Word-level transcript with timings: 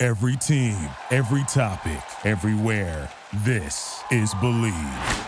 Every 0.00 0.36
team, 0.36 0.78
every 1.10 1.42
topic, 1.48 1.98
everywhere. 2.24 3.10
This 3.38 4.00
is 4.12 4.32
Bleav. 4.34 5.24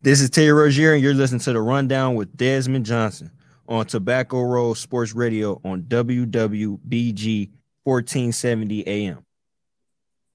This 0.00 0.20
is 0.20 0.30
Terry 0.30 0.52
Rozier, 0.52 0.92
and 0.94 1.02
you're 1.02 1.12
listening 1.12 1.40
to 1.40 1.52
the 1.52 1.60
Rundown 1.60 2.14
with 2.14 2.36
Desmond 2.36 2.86
Johnson 2.86 3.32
on 3.68 3.86
Tobacco 3.86 4.42
Road 4.42 4.74
Sports 4.74 5.12
Radio 5.12 5.60
on 5.64 5.82
WWBG 5.82 7.50
1470 7.82 8.86
AM. 8.86 9.26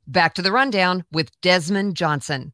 Back 0.05 0.33
to 0.33 0.41
the 0.41 0.51
Rundown 0.51 1.05
with 1.13 1.29
Desmond 1.39 1.95
Johnson. 1.95 2.51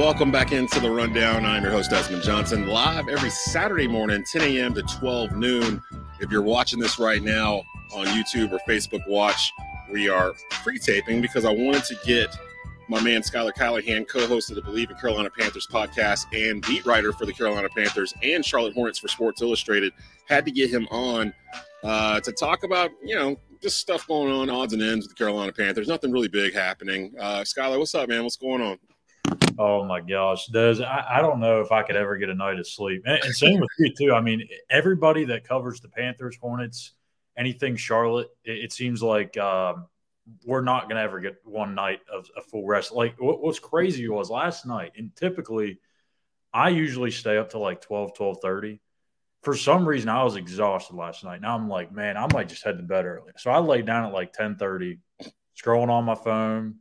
Welcome 0.00 0.32
back 0.32 0.50
into 0.50 0.80
the 0.80 0.90
rundown. 0.90 1.44
I'm 1.44 1.62
your 1.62 1.72
host, 1.72 1.90
Desmond 1.90 2.22
Johnson, 2.22 2.66
live 2.66 3.10
every 3.10 3.28
Saturday 3.28 3.86
morning, 3.86 4.24
10 4.24 4.40
a.m. 4.40 4.72
to 4.72 4.82
12 4.82 5.32
noon. 5.32 5.82
If 6.20 6.30
you're 6.30 6.40
watching 6.40 6.80
this 6.80 6.98
right 6.98 7.22
now 7.22 7.62
on 7.94 8.06
YouTube 8.06 8.50
or 8.50 8.58
Facebook 8.66 9.06
Watch, 9.06 9.52
we 9.92 10.08
are 10.08 10.32
pre 10.48 10.78
taping 10.78 11.20
because 11.20 11.44
I 11.44 11.50
wanted 11.50 11.84
to 11.84 11.98
get 12.06 12.34
my 12.88 12.98
man 13.02 13.22
Schuyler 13.22 13.52
Callihan, 13.52 14.08
co 14.08 14.26
host 14.26 14.48
of 14.48 14.56
the 14.56 14.62
Bleav 14.62 14.90
in 14.90 14.96
Carolina 14.96 15.28
Panthers 15.38 15.66
podcast 15.70 16.24
and 16.32 16.66
beat 16.66 16.86
writer 16.86 17.12
for 17.12 17.26
the 17.26 17.32
Carolina 17.34 17.68
Panthers 17.68 18.14
and 18.22 18.42
Charlotte 18.42 18.72
Hornets 18.72 18.98
for 18.98 19.08
Sports 19.08 19.42
Illustrated, 19.42 19.92
had 20.24 20.46
to 20.46 20.50
get 20.50 20.70
him 20.70 20.88
on 20.90 21.34
uh, 21.84 22.20
to 22.20 22.32
talk 22.32 22.62
about, 22.64 22.90
you 23.04 23.16
know, 23.16 23.36
just 23.60 23.78
stuff 23.78 24.08
going 24.08 24.32
on, 24.32 24.48
odds 24.48 24.72
and 24.72 24.82
ends 24.82 25.06
with 25.06 25.14
the 25.14 25.22
Carolina 25.22 25.52
Panthers. 25.52 25.88
Nothing 25.88 26.10
really 26.10 26.28
big 26.28 26.54
happening. 26.54 27.12
Uh, 27.20 27.44
Schuyler, 27.44 27.78
what's 27.78 27.94
up, 27.94 28.08
man? 28.08 28.22
What's 28.22 28.36
going 28.36 28.62
on? 28.62 28.78
Oh 29.58 29.84
my 29.84 30.00
gosh, 30.00 30.46
does 30.46 30.80
I, 30.80 31.04
I, 31.16 31.20
don't 31.20 31.38
know 31.38 31.60
if 31.60 31.70
I 31.70 31.82
could 31.82 31.96
ever 31.96 32.16
get 32.16 32.30
a 32.30 32.34
night 32.34 32.58
of 32.58 32.66
sleep. 32.66 33.02
And, 33.04 33.22
and, 33.22 33.34
same 33.34 33.60
with 33.60 33.68
you 33.78 33.92
too. 33.94 34.14
I 34.14 34.20
mean, 34.22 34.48
everybody 34.70 35.26
that 35.26 35.46
covers 35.46 35.80
the 35.80 35.88
Panthers, 35.88 36.38
Hornets, 36.40 36.92
anything 37.36 37.76
Charlotte, 37.76 38.28
it, 38.42 38.64
it 38.64 38.72
seems 38.72 39.02
like 39.02 39.36
um, 39.36 39.86
we're 40.46 40.62
not 40.62 40.84
going 40.84 40.96
to 40.96 41.02
ever 41.02 41.20
get 41.20 41.36
one 41.44 41.74
night 41.74 42.00
of 42.10 42.26
a 42.36 42.40
full 42.40 42.66
rest. 42.66 42.92
Like 42.92 43.20
what, 43.20 43.42
what's 43.42 43.58
crazy 43.58 44.08
was 44.08 44.30
last 44.30 44.64
night, 44.64 44.92
and 44.96 45.14
typically 45.14 45.78
I 46.52 46.70
usually 46.70 47.10
stay 47.10 47.36
up 47.36 47.50
to 47.50 47.58
like 47.58 47.82
12, 47.82 48.14
12 48.14 48.38
30. 48.40 48.80
For 49.42 49.54
some 49.54 49.86
reason, 49.86 50.08
I 50.08 50.22
was 50.22 50.36
exhausted 50.36 50.96
last 50.96 51.22
night. 51.24 51.40
Now 51.40 51.54
I'm 51.54 51.68
like, 51.68 51.92
man, 51.92 52.16
I 52.16 52.26
might 52.32 52.48
just 52.48 52.64
head 52.64 52.76
to 52.78 52.82
bed 52.82 53.06
early. 53.06 53.32
So 53.36 53.50
I 53.50 53.58
laid 53.58 53.86
down 53.86 54.06
at 54.06 54.12
like 54.12 54.32
10 54.32 54.56
30, 54.56 54.98
scrolling 55.54 55.90
on 55.90 56.04
my 56.04 56.14
phone 56.14 56.76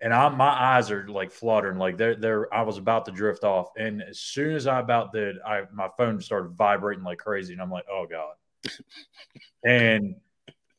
and 0.00 0.12
I 0.12 0.28
my 0.28 0.48
eyes 0.48 0.90
are 0.90 1.08
like 1.08 1.30
fluttering, 1.30 1.78
like 1.78 1.96
they're 1.96 2.14
they're 2.14 2.52
I 2.54 2.62
was 2.62 2.78
about 2.78 3.04
to 3.06 3.12
drift 3.12 3.44
off, 3.44 3.70
and 3.76 4.02
as 4.02 4.20
soon 4.20 4.54
as 4.54 4.66
I 4.66 4.80
about 4.80 5.12
did, 5.12 5.36
I 5.46 5.62
my 5.72 5.88
phone 5.96 6.20
started 6.20 6.50
vibrating 6.50 7.04
like 7.04 7.18
crazy, 7.18 7.52
and 7.52 7.62
I'm 7.62 7.70
like, 7.70 7.86
oh 7.90 8.06
god, 8.08 8.34
and 9.64 10.16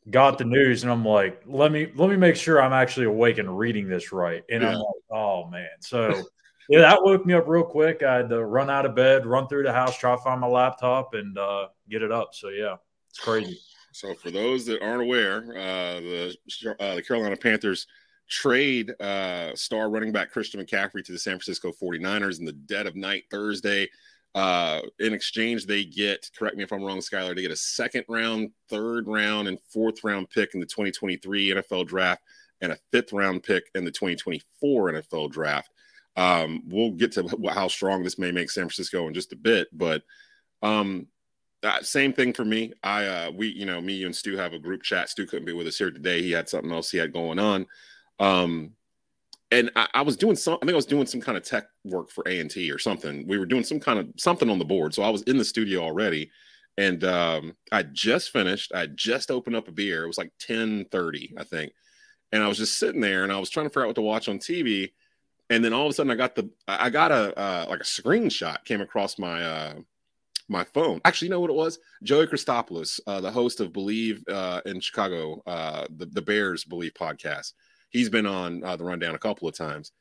got 0.09 0.37
the 0.37 0.45
news, 0.45 0.83
and 0.83 0.91
I'm 0.91 1.05
like, 1.05 1.41
let 1.45 1.71
me 1.71 1.91
let 1.95 2.09
me 2.09 2.15
make 2.15 2.35
sure 2.35 2.61
I'm 2.61 2.73
actually 2.73 3.05
awake 3.07 3.37
and 3.37 3.57
reading 3.57 3.87
this 3.87 4.11
right, 4.11 4.43
and 4.49 4.63
yeah. 4.63 4.69
I'm 4.69 4.75
like, 4.75 5.03
oh 5.11 5.47
man, 5.49 5.69
so. 5.79 6.23
Yeah, 6.71 6.81
that 6.81 7.01
woke 7.01 7.25
me 7.25 7.33
up 7.33 7.47
real 7.47 7.63
quick. 7.63 8.03
I 8.03 8.17
had 8.17 8.29
to 8.29 8.45
run 8.45 8.69
out 8.69 8.85
of 8.85 8.93
bed, 8.93 9.25
run 9.25 9.47
through 9.47 9.63
the 9.63 9.73
house, 9.73 9.97
try 9.97 10.15
to 10.15 10.21
find 10.21 10.39
my 10.39 10.45
laptop, 10.45 11.15
and 11.15 11.35
uh, 11.35 11.69
get 11.89 12.03
it 12.03 12.11
up. 12.11 12.35
So 12.35 12.49
yeah, 12.49 12.75
it's 13.09 13.19
crazy. 13.19 13.57
So 13.91 14.13
for 14.13 14.29
those 14.29 14.67
that 14.67 14.79
aren't 14.83 15.01
aware, 15.01 15.45
uh, 15.57 15.99
the 15.99 16.35
uh, 16.79 16.95
the 16.95 17.01
Carolina 17.01 17.35
Panthers 17.35 17.87
trade 18.29 18.93
uh, 19.01 19.55
star 19.55 19.89
running 19.89 20.11
back 20.11 20.31
Christian 20.31 20.63
McCaffrey 20.63 21.03
to 21.03 21.11
the 21.11 21.19
San 21.19 21.33
Francisco 21.33 21.71
49ers 21.71 22.39
in 22.39 22.45
the 22.45 22.53
dead 22.53 22.87
of 22.87 22.95
night 22.95 23.23
Thursday. 23.29 23.89
Uh, 24.35 24.81
in 24.99 25.13
exchange, 25.13 25.65
they 25.65 25.83
get, 25.83 26.29
correct 26.37 26.55
me 26.55 26.63
if 26.63 26.71
I'm 26.71 26.83
wrong, 26.83 27.01
Schuyler, 27.01 27.33
they 27.33 27.41
get 27.41 27.51
a 27.51 27.55
second 27.55 28.05
round, 28.07 28.51
third 28.69 29.07
round, 29.07 29.47
and 29.47 29.59
fourth 29.73 30.03
round 30.03 30.29
pick 30.29 30.53
in 30.53 30.59
the 30.59 30.65
2023 30.67 31.49
NFL 31.49 31.87
draft 31.87 32.21
and 32.61 32.71
a 32.71 32.77
fifth 32.91 33.11
round 33.11 33.41
pick 33.41 33.69
in 33.73 33.83
the 33.83 33.91
2024 33.91 34.91
NFL 34.93 35.31
draft. 35.31 35.71
Um, 36.15 36.63
we'll 36.67 36.91
get 36.91 37.13
to 37.13 37.27
how 37.51 37.67
strong 37.67 38.03
this 38.03 38.19
may 38.19 38.31
make 38.31 38.51
San 38.51 38.65
Francisco 38.65 39.07
in 39.07 39.13
just 39.13 39.33
a 39.33 39.37
bit, 39.37 39.67
but 39.73 40.03
um, 40.61 41.07
uh, 41.63 41.81
same 41.81 42.13
thing 42.13 42.33
for 42.33 42.45
me. 42.45 42.73
I, 42.83 43.05
uh, 43.05 43.31
we, 43.31 43.47
you 43.47 43.65
know, 43.65 43.81
me 43.81 43.93
you 43.93 44.05
and 44.05 44.15
Stu 44.15 44.37
have 44.37 44.53
a 44.53 44.59
group 44.59 44.83
chat. 44.83 45.09
Stu 45.09 45.25
couldn't 45.25 45.45
be 45.45 45.53
with 45.53 45.67
us 45.67 45.77
here 45.77 45.91
today. 45.91 46.21
He 46.21 46.31
had 46.31 46.49
something 46.49 46.71
else 46.71 46.91
he 46.91 46.97
had 46.97 47.13
going 47.13 47.39
on. 47.39 47.65
Um, 48.19 48.73
and 49.51 49.71
I, 49.75 49.87
I, 49.95 50.01
was 50.01 50.15
doing 50.15 50.35
some, 50.35 50.55
I 50.55 50.65
think 50.65 50.71
I 50.71 50.75
was 50.75 50.85
doing 50.85 51.07
some 51.07 51.21
kind 51.21 51.37
of 51.37 51.43
tech 51.43 51.65
work 51.83 52.11
for 52.11 52.23
A 52.27 52.39
and 52.39 52.51
T 52.51 52.71
or 52.71 52.77
something. 52.77 53.27
We 53.27 53.37
were 53.37 53.45
doing 53.45 53.63
some 53.63 53.79
kind 53.79 53.99
of 53.99 54.09
something 54.17 54.49
on 54.49 54.59
the 54.59 54.65
board. 54.65 54.93
So 54.93 55.03
I 55.03 55.09
was 55.09 55.23
in 55.23 55.37
the 55.37 55.45
studio 55.45 55.81
already. 55.81 56.29
And 56.77 57.03
um, 57.03 57.55
I 57.71 57.83
just 57.83 58.31
finished. 58.31 58.71
I 58.73 58.85
just 58.87 59.31
opened 59.31 59.55
up 59.55 59.67
a 59.67 59.71
beer. 59.71 60.03
It 60.03 60.07
was 60.07 60.17
like 60.17 60.31
10 60.39 60.85
30, 60.91 61.33
I 61.37 61.43
think. 61.43 61.73
And 62.31 62.43
I 62.43 62.47
was 62.47 62.57
just 62.57 62.77
sitting 62.77 63.01
there 63.01 63.23
and 63.23 63.33
I 63.33 63.39
was 63.39 63.49
trying 63.49 63.65
to 63.65 63.69
figure 63.69 63.83
out 63.83 63.87
what 63.87 63.95
to 63.95 64.01
watch 64.01 64.29
on 64.29 64.37
TV. 64.37 64.91
And 65.49 65.65
then 65.65 65.73
all 65.73 65.85
of 65.85 65.89
a 65.89 65.93
sudden 65.93 66.11
I 66.11 66.15
got 66.15 66.35
the 66.35 66.49
I 66.67 66.91
got 66.91 67.11
a 67.11 67.37
uh, 67.37 67.65
like 67.67 67.79
a 67.79 67.83
screenshot 67.83 68.63
came 68.65 68.81
across 68.81 69.17
my 69.17 69.43
uh 69.43 69.73
my 70.47 70.63
phone. 70.63 71.01
Actually, 71.05 71.27
you 71.27 71.31
know 71.31 71.39
what 71.39 71.49
it 71.49 71.55
was? 71.55 71.79
Joey 72.03 72.27
Christopoulos, 72.27 72.99
uh, 73.07 73.19
the 73.19 73.31
host 73.31 73.59
of 73.59 73.71
Bleav 73.71 74.21
uh, 74.29 74.61
in 74.65 74.79
Chicago, 74.79 75.41
uh, 75.45 75.85
the, 75.95 76.05
the 76.07 76.21
Bears 76.21 76.65
Bleav 76.65 76.93
podcast 76.93 77.53
he's 77.89 78.09
been 78.09 78.25
on 78.25 78.63
uh, 78.63 78.75
the 78.75 78.83
rundown 78.83 79.15
a 79.15 79.19
couple 79.19 79.47
of 79.47 79.55
times. 79.55 79.91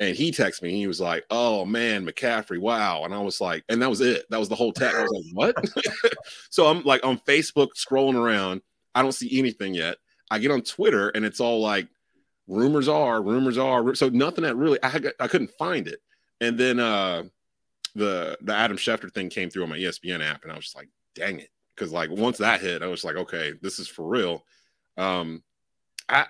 And 0.00 0.16
he 0.16 0.32
texted 0.32 0.62
me. 0.62 0.72
He 0.72 0.88
was 0.88 1.00
like, 1.00 1.24
"Oh 1.30 1.64
man, 1.64 2.04
McCaffrey, 2.04 2.58
wow!" 2.58 3.04
And 3.04 3.14
I 3.14 3.20
was 3.20 3.40
like, 3.40 3.62
and 3.68 3.80
that 3.82 3.90
was 3.90 4.00
it. 4.00 4.24
That 4.30 4.40
was 4.40 4.48
the 4.48 4.56
whole 4.56 4.72
text. 4.72 4.96
I 4.96 5.02
was 5.02 5.32
like, 5.32 5.54
"What?" 5.54 6.14
so 6.50 6.66
I'm 6.66 6.82
like 6.82 7.06
on 7.06 7.18
Facebook 7.18 7.68
scrolling 7.76 8.16
around. 8.16 8.62
I 8.94 9.02
don't 9.02 9.12
see 9.12 9.38
anything 9.38 9.74
yet. 9.74 9.98
I 10.30 10.38
get 10.38 10.50
on 10.50 10.62
Twitter 10.62 11.10
and 11.10 11.24
it's 11.24 11.40
all 11.40 11.60
like, 11.60 11.88
rumors 12.48 12.88
are, 12.88 13.22
rumors 13.22 13.58
are. 13.58 13.94
So 13.94 14.08
nothing 14.08 14.44
that 14.44 14.56
really 14.56 14.78
I 14.82 15.00
I 15.20 15.28
couldn't 15.28 15.52
find 15.52 15.86
it. 15.86 16.00
And 16.40 16.58
then 16.58 16.80
uh 16.80 17.24
the 17.94 18.38
the 18.40 18.54
Adam 18.54 18.76
Schefter 18.76 19.12
thing 19.12 19.28
came 19.28 19.50
through 19.50 19.64
on 19.64 19.68
my 19.68 19.78
ESPN 19.78 20.22
app, 20.22 20.42
and 20.42 20.52
I 20.52 20.56
was 20.56 20.64
just 20.64 20.76
like, 20.76 20.88
"Dang 21.14 21.40
it!" 21.40 21.50
Because 21.74 21.92
like 21.92 22.10
once 22.10 22.38
that 22.38 22.60
hit, 22.60 22.82
I 22.82 22.86
was 22.86 23.04
like, 23.04 23.16
"Okay, 23.16 23.52
this 23.60 23.78
is 23.78 23.88
for 23.88 24.06
real." 24.08 24.44
Um, 24.96 25.42
I 26.08 26.26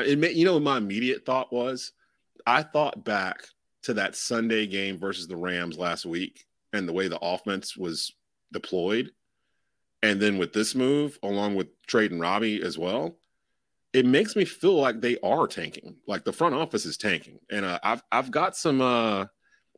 I 0.00 0.04
you 0.04 0.44
know, 0.44 0.58
my 0.60 0.78
immediate 0.78 1.24
thought 1.24 1.52
was, 1.52 1.92
I 2.46 2.62
thought 2.62 3.04
back 3.04 3.44
to 3.84 3.94
that 3.94 4.16
Sunday 4.16 4.66
game 4.66 4.98
versus 4.98 5.26
the 5.28 5.36
Rams 5.36 5.78
last 5.78 6.06
week 6.06 6.44
and 6.72 6.88
the 6.88 6.92
way 6.92 7.08
the 7.08 7.18
offense 7.20 7.76
was 7.76 8.12
deployed, 8.52 9.12
and 10.02 10.20
then 10.20 10.38
with 10.38 10.52
this 10.52 10.74
move, 10.74 11.18
along 11.22 11.54
with 11.54 11.68
Trade 11.86 12.12
and 12.12 12.20
Robbie 12.20 12.62
as 12.62 12.78
well, 12.78 13.18
it 13.92 14.04
makes 14.04 14.36
me 14.36 14.44
feel 14.44 14.78
like 14.80 15.00
they 15.00 15.18
are 15.22 15.46
tanking. 15.46 15.96
Like 16.06 16.24
the 16.24 16.32
front 16.32 16.54
office 16.54 16.84
is 16.84 16.96
tanking, 16.96 17.38
and 17.50 17.64
uh, 17.64 17.78
I've 17.82 18.02
I've 18.12 18.30
got 18.30 18.56
some. 18.56 18.80
uh 18.80 19.26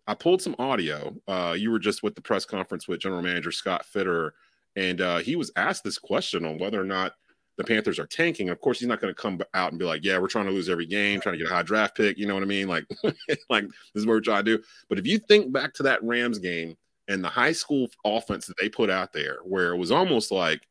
I 0.08 0.14
pulled 0.14 0.40
some 0.40 0.56
audio. 0.58 1.14
Uh, 1.28 1.54
you 1.56 1.70
were 1.70 1.78
just 1.78 2.02
with 2.02 2.14
the 2.14 2.22
press 2.22 2.46
conference 2.46 2.88
with 2.88 3.00
General 3.00 3.20
Manager 3.20 3.52
Scott 3.52 3.84
Fitterer, 3.94 4.30
and 4.74 5.02
uh, 5.02 5.18
he 5.18 5.36
was 5.36 5.52
asked 5.54 5.84
this 5.84 5.98
question 5.98 6.46
on 6.46 6.56
whether 6.56 6.80
or 6.80 6.84
not 6.84 7.12
the 7.58 7.64
Panthers 7.64 7.98
are 7.98 8.06
tanking. 8.06 8.48
Of 8.48 8.60
course, 8.60 8.78
he's 8.78 8.88
not 8.88 9.00
going 9.00 9.12
to 9.12 9.20
come 9.20 9.40
out 9.52 9.72
and 9.72 9.78
be 9.78 9.84
like, 9.84 10.04
"Yeah, 10.04 10.18
we're 10.18 10.28
trying 10.28 10.46
to 10.46 10.52
lose 10.52 10.68
every 10.68 10.86
game, 10.86 11.20
trying 11.20 11.34
to 11.34 11.38
get 11.38 11.50
a 11.50 11.54
high 11.54 11.64
draft 11.64 11.96
pick." 11.96 12.16
You 12.16 12.26
know 12.26 12.34
what 12.34 12.44
I 12.44 12.46
mean? 12.46 12.68
Like, 12.68 12.86
like 13.50 13.64
this 13.66 13.74
is 13.96 14.06
what 14.06 14.12
we're 14.12 14.20
trying 14.20 14.44
to 14.44 14.56
do. 14.56 14.64
But 14.88 14.98
if 14.98 15.06
you 15.06 15.18
think 15.18 15.52
back 15.52 15.74
to 15.74 15.82
that 15.82 16.02
Rams 16.02 16.38
game 16.38 16.76
and 17.08 17.22
the 17.22 17.28
high 17.28 17.52
school 17.52 17.88
offense 18.04 18.46
that 18.46 18.56
they 18.58 18.68
put 18.68 18.90
out 18.90 19.12
there, 19.12 19.38
where 19.44 19.74
it 19.74 19.76
was 19.76 19.90
almost 19.90 20.30
like 20.30 20.66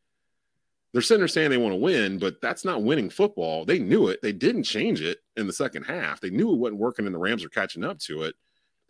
they're 0.93 1.01
sitting 1.01 1.19
there 1.19 1.27
saying 1.27 1.49
they 1.49 1.57
want 1.57 1.73
to 1.73 1.77
win, 1.77 2.19
but 2.19 2.41
that's 2.41 2.63
not 2.63 2.83
winning 2.83 3.09
football. 3.09 3.65
They 3.65 3.79
knew 3.79 4.07
it. 4.07 4.21
They 4.21 4.31
didn't 4.31 4.63
change 4.63 5.01
it 5.01 5.19
in 5.35 5.45
the 5.45 5.53
second 5.53 5.83
half. 5.83 6.21
They 6.21 6.29
knew 6.29 6.53
it 6.53 6.57
wasn't 6.57 6.79
working, 6.79 7.05
and 7.05 7.13
the 7.13 7.19
Rams 7.19 7.43
are 7.43 7.49
catching 7.49 7.83
up 7.83 7.99
to 7.99 8.23
it. 8.23 8.35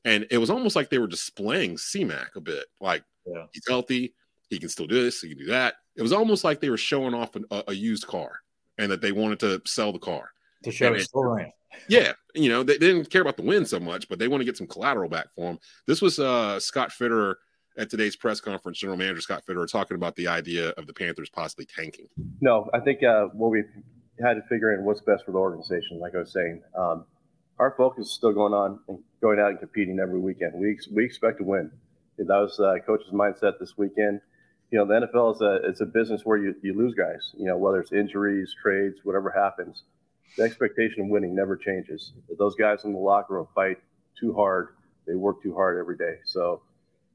And 0.06 0.28
it 0.30 0.38
was 0.38 0.52
almost 0.52 0.76
like 0.76 0.90
they 0.90 1.00
were 1.00 1.08
displaying 1.08 1.76
CMAC 1.76 2.36
a 2.36 2.42
bit, 2.42 2.66
like 2.80 3.04
yeah. 3.26 3.46
he's 3.52 3.68
healthy, 3.68 4.14
he 4.50 4.60
can 4.60 4.70
still 4.70 4.86
do 4.86 5.04
this, 5.04 5.20
he 5.20 5.30
can 5.30 5.40
do 5.40 5.48
that. 5.48 5.76
It 5.98 6.02
was 6.02 6.14
almost 6.14 6.44
like 6.44 6.62
they 6.62 6.70
were 6.70 6.78
showing 6.78 7.14
off 7.14 7.36
an, 7.36 7.46
a, 7.52 7.64
a, 7.70 7.74
used 7.74 8.08
car 8.08 8.40
and 8.78 8.92
that 8.92 9.02
they 9.02 9.12
wanted 9.12 9.40
to 9.40 9.62
sell 9.66 9.92
the 9.92 10.00
car 10.00 10.32
to 10.64 10.72
show 10.72 10.94
it 10.94 11.02
still 11.02 11.24
ran. 11.24 11.52
Yeah, 11.90 12.14
you 12.34 12.50
know, 12.50 12.64
they, 12.64 12.74
they, 12.78 12.88
didn't 12.88 13.10
care 13.10 13.22
about 13.22 13.38
the 13.38 13.44
win 13.44 13.66
so 13.66 13.80
much, 13.80 14.08
but 14.08 14.20
they 14.20 14.28
want 14.28 14.42
to 14.42 14.46
get 14.46 14.58
some 14.58 14.68
collateral 14.68 15.10
back 15.10 15.28
for 15.36 15.52
him. 15.52 15.60
This 15.86 16.02
was 16.02 16.20
uh, 16.20 16.60
Scott 16.60 16.92
Fitterer 16.92 17.36
at 17.78 17.90
today's 17.90 18.16
press 18.16 18.40
conference, 18.40 18.80
General 18.80 18.98
Manager 18.98 19.22
Scott 19.22 19.44
Fitterer 19.48 19.70
talking 19.70 19.96
about 19.96 20.16
the 20.16 20.28
idea 20.28 20.70
of 20.70 20.88
the 20.88 20.94
Panthers 20.94 21.30
possibly 21.30 21.66
tanking. 21.66 22.08
No, 22.42 22.70
I 22.74 22.80
think 22.80 23.04
uh, 23.04 23.26
what 23.34 23.50
we 23.50 23.64
had 24.24 24.36
to 24.36 24.42
figure 24.50 24.74
in 24.74 24.84
what's 24.84 25.02
best 25.02 25.26
for 25.26 25.32
the 25.32 25.38
organization. 25.38 26.00
Like 26.00 26.16
I 26.16 26.20
was 26.20 26.32
saying, 26.32 26.62
um, 26.76 27.06
our 27.60 27.74
focus 27.78 28.08
is 28.08 28.14
still 28.14 28.34
going 28.34 28.54
on 28.54 28.80
and 28.88 29.00
going 29.22 29.40
out 29.40 29.50
and 29.50 29.60
competing 29.60 30.00
every 30.00 30.20
weekend. 30.20 30.54
We 30.56 30.78
we 30.92 31.06
expect 31.06 31.40
to 31.40 31.44
win. 31.44 31.72
That 32.18 32.28
was 32.30 32.60
uh, 32.60 32.76
coach's 32.86 33.12
mindset 33.12 33.60
this 33.60 33.78
weekend. 33.78 34.22
You 34.72 34.80
know, 34.80 34.86
the 34.86 35.08
NFL 35.08 35.36
is 35.36 35.42
a 35.42 35.70
it's 35.70 35.82
a 35.82 35.86
business 35.86 36.22
where 36.26 36.38
you, 36.38 36.56
you 36.62 36.74
lose 36.74 36.94
guys. 36.94 37.34
You 37.38 37.46
know, 37.46 37.58
whether 37.58 37.80
it's 37.80 37.94
injuries, 37.94 38.54
trades, 38.62 39.00
whatever 39.04 39.32
happens, 39.32 39.84
the 40.38 40.44
expectation 40.44 41.04
of 41.04 41.08
winning 41.08 41.36
never 41.36 41.56
changes. 41.56 42.14
Those 42.38 42.56
guys 42.56 42.84
in 42.84 42.94
the 42.94 43.00
locker 43.00 43.36
room 43.36 43.48
fight 43.56 43.78
too 44.20 44.34
hard. 44.34 44.70
They 45.08 45.16
work 45.16 45.42
too 45.42 45.54
hard 45.54 45.80
every 45.80 45.98
day. 45.98 46.20
So 46.26 46.62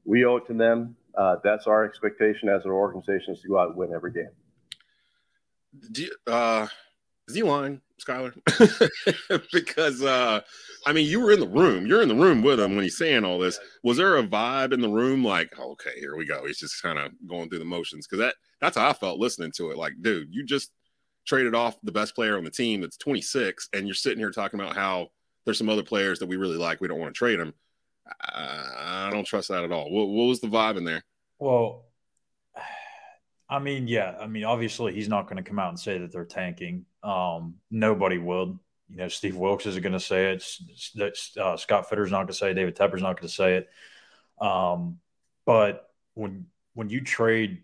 we 0.03 0.25
owe 0.25 0.37
it 0.37 0.47
to 0.47 0.53
them. 0.53 0.95
Uh, 1.15 1.35
that's 1.43 1.67
our 1.67 1.85
expectation 1.85 2.49
as 2.49 2.65
an 2.65 2.71
organization 2.71 3.35
is 3.35 3.41
to 3.41 3.47
go 3.47 3.59
out 3.59 3.69
and 3.69 3.77
win 3.77 3.93
every 3.93 4.11
game. 4.11 4.31
Do 5.91 6.03
you, 6.03 6.11
uh, 6.27 6.67
is 7.27 7.35
he 7.35 7.43
lying, 7.43 7.81
Schuyler? 7.97 8.33
because 9.51 10.01
uh, 10.03 10.41
I 10.85 10.93
mean, 10.93 11.07
you 11.07 11.21
were 11.21 11.31
in 11.31 11.39
the 11.39 11.47
room. 11.47 11.85
You're 11.85 12.01
in 12.01 12.09
the 12.09 12.15
room 12.15 12.41
with 12.41 12.59
him 12.59 12.75
when 12.75 12.83
he's 12.83 12.97
saying 12.97 13.23
all 13.23 13.39
this. 13.39 13.59
Was 13.83 13.97
there 13.97 14.17
a 14.17 14.23
vibe 14.23 14.73
in 14.73 14.81
the 14.81 14.89
room 14.89 15.23
like, 15.23 15.57
okay, 15.57 15.99
here 15.99 16.15
we 16.15 16.25
go? 16.25 16.45
He's 16.45 16.59
just 16.59 16.81
kind 16.81 16.99
of 16.99 17.11
going 17.27 17.49
through 17.49 17.59
the 17.59 17.65
motions 17.65 18.05
because 18.05 18.19
that 18.19 18.35
that's 18.59 18.77
how 18.77 18.89
I 18.89 18.93
felt 18.93 19.19
listening 19.19 19.51
to 19.57 19.71
it. 19.71 19.77
Like, 19.77 19.93
dude, 20.01 20.33
you 20.33 20.45
just 20.45 20.71
traded 21.25 21.55
off 21.55 21.77
the 21.83 21.91
best 21.91 22.15
player 22.15 22.37
on 22.37 22.43
the 22.43 22.51
team 22.51 22.81
that's 22.81 22.97
26, 22.97 23.69
and 23.73 23.87
you're 23.87 23.95
sitting 23.95 24.19
here 24.19 24.31
talking 24.31 24.59
about 24.59 24.75
how 24.75 25.09
there's 25.45 25.57
some 25.57 25.69
other 25.69 25.83
players 25.83 26.19
that 26.19 26.27
we 26.27 26.35
really 26.35 26.57
like. 26.57 26.81
We 26.81 26.87
don't 26.87 26.99
want 26.99 27.13
to 27.13 27.17
trade 27.17 27.39
them. 27.39 27.53
I 28.21 29.09
don't 29.11 29.25
trust 29.25 29.47
that 29.47 29.63
at 29.63 29.71
all. 29.71 29.89
What, 29.89 30.09
what 30.09 30.25
was 30.25 30.41
the 30.41 30.47
vibe 30.47 30.77
in 30.77 30.83
there? 30.83 31.03
Well, 31.39 31.85
I 33.49 33.59
mean, 33.59 33.87
yeah. 33.87 34.15
I 34.19 34.27
mean, 34.27 34.43
obviously, 34.43 34.93
he's 34.93 35.09
not 35.09 35.27
going 35.27 35.41
to 35.41 35.47
come 35.47 35.59
out 35.59 35.69
and 35.69 35.79
say 35.79 35.97
that 35.99 36.11
they're 36.11 36.25
tanking. 36.25 36.85
Um, 37.03 37.55
nobody 37.69 38.17
would. 38.17 38.57
You 38.89 38.97
know, 38.97 39.07
Steve 39.07 39.35
Wilks 39.35 39.65
isn't 39.65 39.81
going 39.81 39.93
to 39.93 39.99
say 39.99 40.33
it. 40.33 41.37
Uh, 41.39 41.57
Scott 41.57 41.89
Fitterer's 41.89 42.11
not 42.11 42.17
going 42.17 42.27
to 42.27 42.33
say 42.33 42.51
it. 42.51 42.53
David 42.53 42.75
Tepper's 42.75 43.01
not 43.01 43.19
going 43.19 43.27
to 43.27 43.33
say 43.33 43.55
it. 43.55 43.69
Um, 44.39 44.99
but 45.45 45.89
when 46.13 46.47
when 46.73 46.89
you 46.89 47.01
trade 47.01 47.63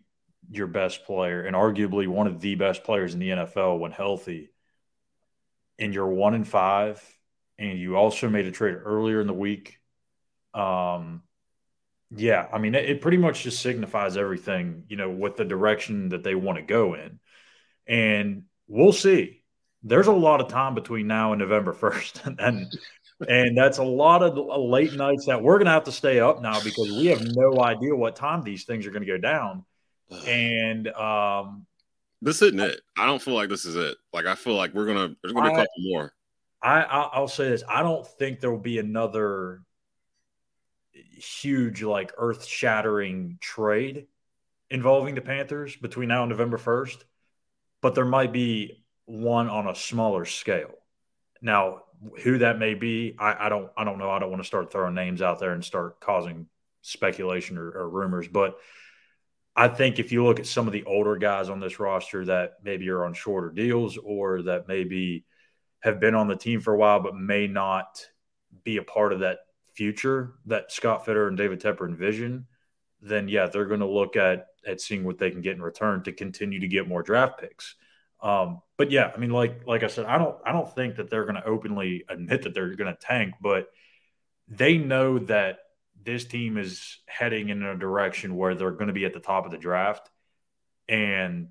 your 0.51 0.67
best 0.67 1.05
player 1.05 1.43
and 1.43 1.55
arguably 1.55 2.07
one 2.07 2.27
of 2.27 2.41
the 2.41 2.55
best 2.55 2.83
players 2.83 3.13
in 3.13 3.19
the 3.19 3.29
NFL 3.29 3.79
when 3.79 3.91
healthy, 3.91 4.51
and 5.77 5.93
you're 5.93 6.07
one 6.07 6.33
in 6.33 6.43
five, 6.43 7.01
and 7.57 7.77
you 7.77 7.95
also 7.95 8.29
made 8.29 8.45
a 8.45 8.51
trade 8.51 8.75
earlier 8.75 9.21
in 9.21 9.27
the 9.27 9.33
week, 9.33 9.77
um, 10.53 11.21
yeah, 12.11 12.47
I 12.51 12.57
mean, 12.57 12.73
it, 12.73 12.89
it, 12.89 13.01
pretty 13.01 13.17
much 13.17 13.43
just 13.43 13.61
signifies 13.61 14.17
everything, 14.17 14.85
you 14.87 14.97
know, 14.97 15.11
with 15.11 15.35
the 15.35 15.45
direction 15.45 16.09
that 16.09 16.23
they 16.23 16.33
want 16.33 16.57
to 16.57 16.63
go 16.63 16.95
in. 16.95 17.19
And 17.87 18.43
we'll 18.69 18.93
see. 18.93 19.41
There's 19.83 20.07
a 20.07 20.13
lot 20.13 20.39
of 20.39 20.47
time 20.47 20.75
between 20.75 21.07
now 21.07 21.33
and 21.33 21.39
November 21.39 21.73
1st. 21.79 22.37
and 22.39 22.67
and 23.27 23.57
that's 23.57 23.79
a 23.79 23.83
lot 23.83 24.23
of 24.23 24.37
late 24.61 24.93
nights 24.93 25.25
that 25.25 25.43
we're 25.43 25.57
going 25.57 25.65
to 25.65 25.71
have 25.71 25.83
to 25.83 25.91
stay 25.91 26.21
up 26.21 26.41
now 26.41 26.63
because 26.63 26.89
we 26.89 27.07
have 27.07 27.21
no 27.35 27.61
idea 27.61 27.93
what 27.93 28.15
time 28.15 28.43
these 28.43 28.63
things 28.63 28.87
are 28.87 28.91
going 28.91 29.05
to 29.05 29.11
go 29.11 29.17
down. 29.17 29.65
And 30.25 30.87
um 30.89 31.65
this 32.21 32.41
isn't 32.41 32.59
it. 32.59 32.81
I 32.97 33.05
don't 33.05 33.21
feel 33.21 33.33
like 33.33 33.49
this 33.49 33.65
is 33.65 33.75
it. 33.75 33.97
Like 34.13 34.25
I 34.25 34.35
feel 34.35 34.55
like 34.55 34.73
we're 34.73 34.85
gonna 34.85 35.15
there's 35.21 35.33
gonna 35.33 35.49
be 35.49 35.55
a 35.55 35.57
couple 35.57 35.73
more. 35.77 36.13
I 36.61 36.81
I'll 36.81 37.27
say 37.27 37.49
this. 37.49 37.63
I 37.67 37.81
don't 37.81 38.05
think 38.05 38.39
there 38.39 38.51
will 38.51 38.57
be 38.57 38.79
another 38.79 39.61
huge, 40.91 41.83
like 41.83 42.11
earth 42.17 42.45
shattering 42.45 43.37
trade 43.39 44.07
involving 44.69 45.15
the 45.15 45.21
Panthers 45.21 45.75
between 45.75 46.09
now 46.09 46.23
and 46.23 46.29
November 46.29 46.57
1st, 46.57 47.03
but 47.81 47.95
there 47.95 48.05
might 48.05 48.33
be 48.33 48.83
one 49.05 49.49
on 49.49 49.67
a 49.67 49.75
smaller 49.75 50.25
scale. 50.25 50.71
Now, 51.41 51.83
who 52.23 52.39
that 52.39 52.59
may 52.59 52.75
be, 52.75 53.15
I, 53.19 53.47
I 53.47 53.49
don't 53.49 53.69
I 53.77 53.83
don't 53.83 53.97
know. 53.97 54.09
I 54.09 54.19
don't 54.19 54.29
want 54.29 54.41
to 54.41 54.47
start 54.47 54.71
throwing 54.71 54.95
names 54.95 55.21
out 55.21 55.39
there 55.39 55.51
and 55.51 55.63
start 55.63 55.99
causing 55.99 56.47
speculation 56.81 57.57
or, 57.57 57.69
or 57.71 57.89
rumors, 57.89 58.27
but 58.27 58.57
I 59.55 59.67
think 59.67 59.99
if 59.99 60.11
you 60.13 60.23
look 60.23 60.39
at 60.39 60.45
some 60.45 60.67
of 60.67 60.73
the 60.73 60.85
older 60.85 61.17
guys 61.17 61.49
on 61.49 61.59
this 61.59 61.79
roster 61.79 62.23
that 62.25 62.53
maybe 62.63 62.87
are 62.89 63.03
on 63.03 63.13
shorter 63.13 63.49
deals 63.49 63.97
or 63.97 64.43
that 64.43 64.69
maybe 64.69 65.25
have 65.81 65.99
been 65.99 66.15
on 66.15 66.27
the 66.27 66.35
team 66.35 66.61
for 66.61 66.73
a 66.73 66.77
while 66.77 67.01
but 67.01 67.15
may 67.15 67.47
not 67.47 68.05
be 68.63 68.77
a 68.77 68.83
part 68.83 69.11
of 69.11 69.19
that 69.19 69.39
future 69.73 70.35
that 70.45 70.71
Scott 70.71 71.05
Fitterer 71.05 71.27
and 71.27 71.37
David 71.37 71.61
Tepper 71.61 71.87
envision, 71.87 72.47
then 73.01 73.27
yeah, 73.27 73.47
they're 73.47 73.65
going 73.65 73.79
to 73.79 73.85
look 73.85 74.15
at 74.15 74.47
at 74.65 74.81
seeing 74.81 75.03
what 75.03 75.17
they 75.17 75.31
can 75.31 75.41
get 75.41 75.55
in 75.55 75.61
return 75.61 76.03
to 76.03 76.11
continue 76.11 76.59
to 76.59 76.67
get 76.67 76.87
more 76.87 77.03
draft 77.03 77.39
picks. 77.39 77.75
Um, 78.21 78.61
but 78.77 78.91
yeah, 78.91 79.11
I 79.13 79.17
mean, 79.17 79.31
like 79.31 79.65
like 79.65 79.83
I 79.83 79.87
said, 79.87 80.05
I 80.05 80.17
don't 80.17 80.37
I 80.45 80.51
don't 80.51 80.73
think 80.73 80.97
that 80.97 81.09
they're 81.09 81.25
going 81.25 81.35
to 81.35 81.45
openly 81.45 82.03
admit 82.09 82.43
that 82.43 82.53
they're 82.53 82.75
going 82.75 82.93
to 82.93 82.99
tank, 82.99 83.35
but 83.41 83.67
they 84.47 84.77
know 84.77 85.19
that 85.19 85.59
this 86.01 86.25
team 86.25 86.57
is 86.57 86.97
heading 87.05 87.49
in 87.49 87.63
a 87.63 87.77
direction 87.77 88.35
where 88.35 88.55
they're 88.55 88.71
going 88.71 88.87
to 88.87 88.93
be 88.93 89.05
at 89.05 89.13
the 89.13 89.19
top 89.19 89.45
of 89.45 89.51
the 89.51 89.57
draft, 89.57 90.09
and 90.87 91.49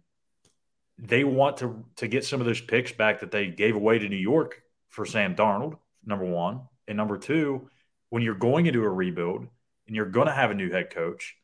they 0.99 1.25
want 1.25 1.59
to 1.59 1.85
to 1.97 2.09
get 2.09 2.25
some 2.25 2.41
of 2.41 2.47
those 2.47 2.61
picks 2.61 2.93
back 2.93 3.21
that 3.21 3.31
they 3.31 3.47
gave 3.47 3.77
away 3.77 3.99
to 3.99 4.09
New 4.09 4.17
York 4.17 4.63
for 4.89 5.07
Sam 5.07 5.35
Darnold. 5.35 5.79
Number 6.05 6.25
one, 6.25 6.63
and 6.87 6.97
number 6.97 7.19
two, 7.19 7.71
when 8.11 8.23
you're 8.23 8.35
going 8.35 8.67
into 8.67 8.83
a 8.83 8.89
rebuild 8.89 9.47
and 9.87 9.97
you're 9.97 10.07
going 10.07 10.27
to 10.27 10.33
have 10.33 10.51
a 10.51 10.55
new 10.55 10.71
head 10.71 10.91
coach 10.91 11.37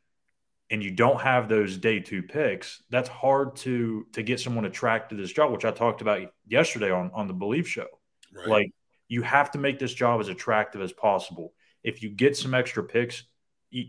and 0.70 0.82
you 0.82 0.90
don't 0.90 1.20
have 1.20 1.48
those 1.48 1.76
day 1.76 2.00
two 2.00 2.22
picks, 2.22 2.82
that's 2.90 3.08
hard 3.08 3.56
to 3.56 4.06
to 4.12 4.22
get 4.22 4.40
someone 4.40 4.64
attracted 4.64 5.16
to 5.16 5.22
this 5.22 5.32
job, 5.32 5.52
which 5.52 5.64
I 5.64 5.70
talked 5.70 6.00
about 6.00 6.32
yesterday 6.46 6.90
on 6.90 7.10
on 7.14 7.28
the 7.28 7.34
Bleav 7.34 7.66
Show. 7.66 7.86
Right. 8.34 8.48
Like 8.48 8.74
you 9.08 9.22
have 9.22 9.50
to 9.52 9.58
make 9.58 9.78
this 9.78 9.94
job 9.94 10.20
as 10.20 10.28
attractive 10.28 10.80
as 10.80 10.92
possible. 10.92 11.52
If 11.82 12.02
you 12.02 12.10
get 12.10 12.36
some 12.36 12.54
extra 12.54 12.82
picks, 12.82 13.24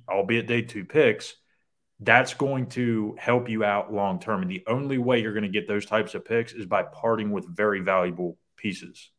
albeit 0.10 0.48
day 0.48 0.62
two 0.62 0.86
picks, 0.86 1.36
that's 2.02 2.34
going 2.34 2.68
to 2.68 3.16
help 3.18 3.50
you 3.50 3.64
out 3.64 3.94
long 3.94 4.20
term. 4.20 4.42
And 4.42 4.52
the 4.52 4.64
only 4.68 4.98
way 4.98 5.22
you're 5.22 5.34
going 5.34 5.44
to 5.44 5.50
get 5.50 5.68
those 5.68 5.86
types 5.86 6.14
of 6.14 6.26
picks 6.26 6.54
is 6.54 6.66
by 6.66 6.84
parting 6.84 7.32
with 7.32 7.48
very 7.48 7.80
valuable 7.80 8.38
pieces. 8.58 9.12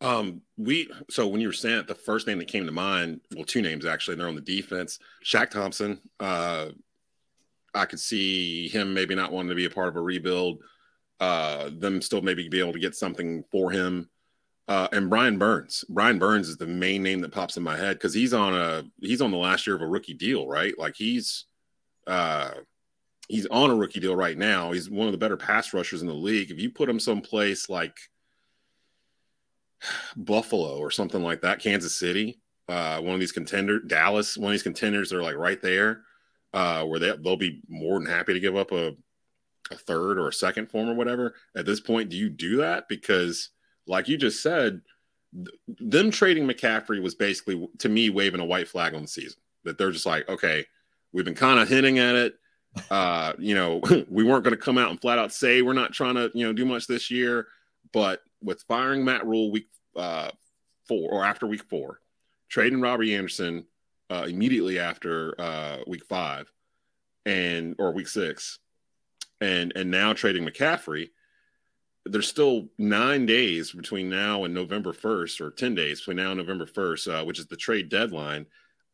Um, 0.00 0.42
we 0.56 0.90
so 1.10 1.26
when 1.26 1.40
you 1.40 1.48
were 1.48 1.52
saying 1.52 1.78
it, 1.78 1.86
the 1.86 1.94
first 1.94 2.26
name 2.26 2.38
that 2.38 2.48
came 2.48 2.66
to 2.66 2.72
mind, 2.72 3.20
well, 3.34 3.44
two 3.44 3.62
names 3.62 3.86
actually, 3.86 4.16
they're 4.16 4.28
on 4.28 4.34
the 4.34 4.40
defense. 4.40 4.98
Shaq 5.24 5.50
Thompson. 5.50 6.00
Uh, 6.20 6.68
I 7.74 7.86
could 7.86 8.00
see 8.00 8.68
him 8.68 8.94
maybe 8.94 9.14
not 9.14 9.32
wanting 9.32 9.48
to 9.48 9.54
be 9.54 9.64
a 9.64 9.70
part 9.70 9.88
of 9.88 9.96
a 9.96 10.00
rebuild. 10.00 10.62
Uh, 11.20 11.70
them 11.78 12.02
still 12.02 12.22
maybe 12.22 12.48
be 12.48 12.60
able 12.60 12.72
to 12.72 12.78
get 12.78 12.94
something 12.94 13.44
for 13.50 13.70
him. 13.70 14.08
Uh, 14.66 14.88
and 14.92 15.10
Brian 15.10 15.38
Burns. 15.38 15.84
Brian 15.88 16.18
Burns 16.18 16.48
is 16.48 16.56
the 16.56 16.66
main 16.66 17.02
name 17.02 17.20
that 17.20 17.32
pops 17.32 17.56
in 17.56 17.62
my 17.62 17.76
head 17.76 17.96
because 17.96 18.14
he's 18.14 18.32
on 18.32 18.54
a 18.54 18.84
he's 19.00 19.20
on 19.20 19.30
the 19.30 19.36
last 19.36 19.66
year 19.66 19.76
of 19.76 19.82
a 19.82 19.86
rookie 19.86 20.14
deal, 20.14 20.46
right? 20.46 20.78
Like 20.78 20.96
he's 20.96 21.44
uh 22.06 22.52
he's 23.28 23.46
on 23.46 23.70
a 23.70 23.74
rookie 23.74 24.00
deal 24.00 24.16
right 24.16 24.36
now. 24.36 24.72
He's 24.72 24.88
one 24.88 25.06
of 25.06 25.12
the 25.12 25.18
better 25.18 25.36
pass 25.36 25.74
rushers 25.74 26.00
in 26.00 26.08
the 26.08 26.14
league. 26.14 26.50
If 26.50 26.58
you 26.58 26.70
put 26.70 26.88
him 26.88 27.00
someplace 27.00 27.68
like 27.68 27.96
Buffalo 30.16 30.78
or 30.78 30.90
something 30.90 31.22
like 31.22 31.42
that, 31.42 31.60
Kansas 31.60 31.96
City, 31.96 32.40
uh, 32.68 33.00
one 33.00 33.14
of 33.14 33.20
these 33.20 33.32
contenders, 33.32 33.82
Dallas, 33.86 34.36
one 34.36 34.50
of 34.50 34.52
these 34.52 34.62
contenders 34.62 35.12
are 35.12 35.22
like 35.22 35.36
right 35.36 35.60
there, 35.60 36.02
uh, 36.52 36.84
where 36.84 36.98
they 36.98 37.12
they'll 37.22 37.36
be 37.36 37.60
more 37.68 37.98
than 37.98 38.08
happy 38.08 38.32
to 38.32 38.40
give 38.40 38.56
up 38.56 38.72
a 38.72 38.94
a 39.70 39.76
third 39.76 40.18
or 40.18 40.28
a 40.28 40.32
second 40.32 40.70
form 40.70 40.88
or 40.88 40.94
whatever. 40.94 41.34
At 41.56 41.66
this 41.66 41.80
point, 41.80 42.10
do 42.10 42.16
you 42.16 42.28
do 42.28 42.58
that? 42.58 42.88
Because, 42.88 43.50
like 43.86 44.08
you 44.08 44.16
just 44.16 44.42
said, 44.42 44.82
th- 45.34 45.48
them 45.78 46.10
trading 46.10 46.46
McCaffrey 46.46 47.02
was 47.02 47.14
basically 47.14 47.68
to 47.78 47.88
me 47.88 48.10
waving 48.10 48.40
a 48.40 48.44
white 48.44 48.68
flag 48.68 48.94
on 48.94 49.02
the 49.02 49.08
season. 49.08 49.40
That 49.64 49.78
they're 49.78 49.90
just 49.90 50.06
like, 50.06 50.28
okay, 50.28 50.66
we've 51.12 51.24
been 51.24 51.34
kind 51.34 51.58
of 51.58 51.68
hinting 51.68 51.98
at 51.98 52.14
it. 52.14 52.34
Uh, 52.90 53.32
you 53.38 53.54
know, 53.54 53.80
we 54.08 54.24
weren't 54.24 54.44
going 54.44 54.56
to 54.56 54.62
come 54.62 54.78
out 54.78 54.90
and 54.90 55.00
flat 55.00 55.18
out 55.18 55.32
say 55.32 55.62
we're 55.62 55.72
not 55.72 55.92
trying 55.92 56.14
to, 56.14 56.30
you 56.34 56.46
know, 56.46 56.52
do 56.52 56.64
much 56.64 56.86
this 56.86 57.10
year. 57.10 57.46
But 57.94 58.22
with 58.42 58.64
firing 58.66 59.04
Matt 59.04 59.24
Rhule 59.24 59.52
week 59.52 59.68
uh, 59.96 60.32
four 60.86 61.10
or 61.12 61.24
after 61.24 61.46
week 61.46 61.62
four, 61.70 62.00
trading 62.48 62.80
Robbie 62.80 63.14
Anderson 63.14 63.64
uh, 64.10 64.26
immediately 64.28 64.80
after 64.80 65.40
uh, 65.40 65.78
week 65.86 66.04
five 66.04 66.50
and 67.24 67.76
or 67.78 67.92
week 67.92 68.08
six, 68.08 68.58
and 69.40 69.72
and 69.76 69.90
now 69.90 70.12
trading 70.12 70.44
McCaffrey. 70.44 71.10
There's 72.04 72.28
still 72.28 72.68
nine 72.76 73.24
days 73.24 73.72
between 73.72 74.10
now 74.10 74.44
and 74.44 74.52
November 74.52 74.92
1st, 74.92 75.40
or 75.40 75.50
10 75.50 75.74
days 75.74 76.00
between 76.00 76.18
now 76.18 76.32
and 76.32 76.38
November 76.38 76.66
1st, 76.66 77.22
uh, 77.22 77.24
which 77.24 77.38
is 77.38 77.46
the 77.46 77.56
trade 77.56 77.88
deadline. 77.88 78.44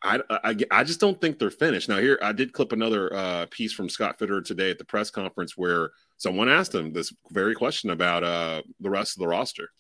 I, 0.00 0.21
I, 0.30 0.54
I 0.71 0.85
just 0.85 1.00
don't 1.00 1.21
think 1.21 1.40
they're 1.40 1.50
finished. 1.50 1.88
Now, 1.88 1.99
here 1.99 2.21
I 2.23 2.30
did 2.30 2.52
clip 2.52 2.71
another 2.71 3.12
uh, 3.12 3.47
piece 3.50 3.73
from 3.73 3.88
Scott 3.88 4.16
Fitterer 4.16 4.45
today 4.45 4.71
at 4.71 4.78
the 4.78 4.85
press 4.85 5.11
conference 5.11 5.57
where 5.57 5.90
someone 6.21 6.50
asked 6.50 6.75
him 6.75 6.93
this 6.93 7.12
very 7.31 7.55
question 7.55 7.91
about 7.91 8.23
uh, 8.23 8.61
the 8.79 8.91
rest 8.91 9.17
of 9.17 9.21
the 9.21 9.27
roster. 9.27 9.71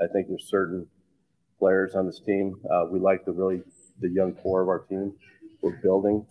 I 0.00 0.06
think 0.06 0.28
there's 0.28 0.48
certain 0.48 0.86
players 1.58 1.94
on 1.94 2.06
this 2.06 2.20
team. 2.20 2.54
Uh, 2.72 2.86
we 2.90 3.00
like 3.00 3.24
the 3.24 3.32
really 3.32 3.60
the 4.00 4.08
young 4.08 4.32
core 4.34 4.62
of 4.62 4.68
our 4.68 4.78
team. 4.78 5.12
We're 5.60 5.76
building. 5.82 6.24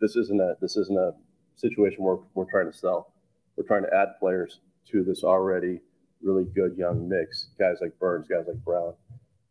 This 0.00 0.16
isn't 0.16 0.40
a 0.40 0.56
this 0.60 0.76
isn't 0.76 0.98
a 0.98 1.12
situation 1.56 2.02
where 2.02 2.18
we're 2.34 2.50
trying 2.50 2.70
to 2.70 2.76
sell. 2.76 3.12
We're 3.56 3.66
trying 3.66 3.84
to 3.84 3.94
add 3.94 4.18
players 4.18 4.60
to 4.90 5.04
this 5.04 5.24
already 5.24 5.80
really 6.20 6.44
good 6.44 6.76
young 6.76 7.08
mix. 7.08 7.48
Guys 7.58 7.76
like 7.80 7.98
Burns, 8.00 8.26
guys 8.26 8.46
like 8.48 8.62
Brown. 8.64 8.94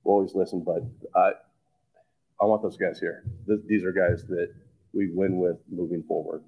We'll 0.04 0.16
always 0.16 0.36
listen, 0.36 0.64
but 0.64 0.84
I 1.16 1.32
I 2.42 2.46
want 2.46 2.62
those 2.62 2.78
guys 2.78 3.00
here. 3.00 3.24
these 3.68 3.84
are 3.84 3.94
guys 3.94 4.26
that 4.28 4.54
we 4.94 5.10
win 5.14 5.38
with 5.38 5.58
moving 5.70 6.04
forward. 6.04 6.44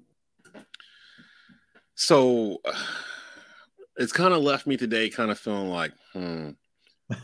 So 2.00 2.62
it's 3.96 4.12
kind 4.12 4.32
of 4.32 4.42
left 4.42 4.66
me 4.66 4.76
today 4.76 5.10
kind 5.10 5.30
of 5.30 5.38
feeling 5.38 5.68
like, 5.68 5.92
hmm, 6.14 6.50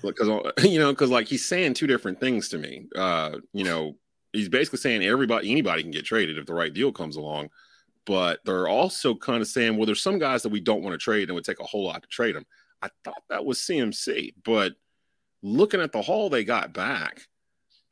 because 0.02 0.28
you 0.62 0.78
know, 0.78 0.92
because 0.92 1.11
like 1.11 1.26
he's 1.26 1.47
saying 1.47 1.75
two 1.75 1.87
different 1.87 2.21
things 2.21 2.50
to 2.50 2.59
me. 2.59 2.87
Uh, 2.95 3.38
you 3.52 3.64
know, 3.64 3.97
he's 4.33 4.50
basically 4.50 4.78
saying 4.78 5.02
everybody, 5.02 5.50
anybody 5.50 5.83
can 5.83 5.90
get 5.90 6.04
traded 6.04 6.37
if 6.37 6.47
the 6.47 6.54
right 6.54 6.73
deal 6.73 6.92
comes 6.92 7.16
along. 7.16 7.49
But 8.04 8.40
they're 8.45 8.68
also 8.68 9.16
kind 9.16 9.40
of 9.40 9.49
saying, 9.49 9.76
well, 9.76 9.87
there's 9.87 10.02
some 10.02 10.21
guys 10.21 10.42
that 10.42 10.52
we 10.52 10.61
don't 10.61 10.83
want 10.83 10.95
to 10.95 10.99
trade 10.99 11.28
and 11.28 11.35
would 11.35 11.45
take 11.45 11.59
a 11.59 11.64
whole 11.64 11.85
lot 11.85 12.02
to 12.02 12.09
trade 12.09 12.37
them. 12.37 12.47
I 12.80 12.88
thought 13.02 13.23
that 13.30 13.45
was 13.45 13.59
CMC, 13.59 14.35
but 14.45 14.75
looking 15.42 15.80
at 15.80 15.90
the 15.90 16.02
haul 16.02 16.28
they 16.28 16.45
got 16.45 16.73
back, 16.73 17.23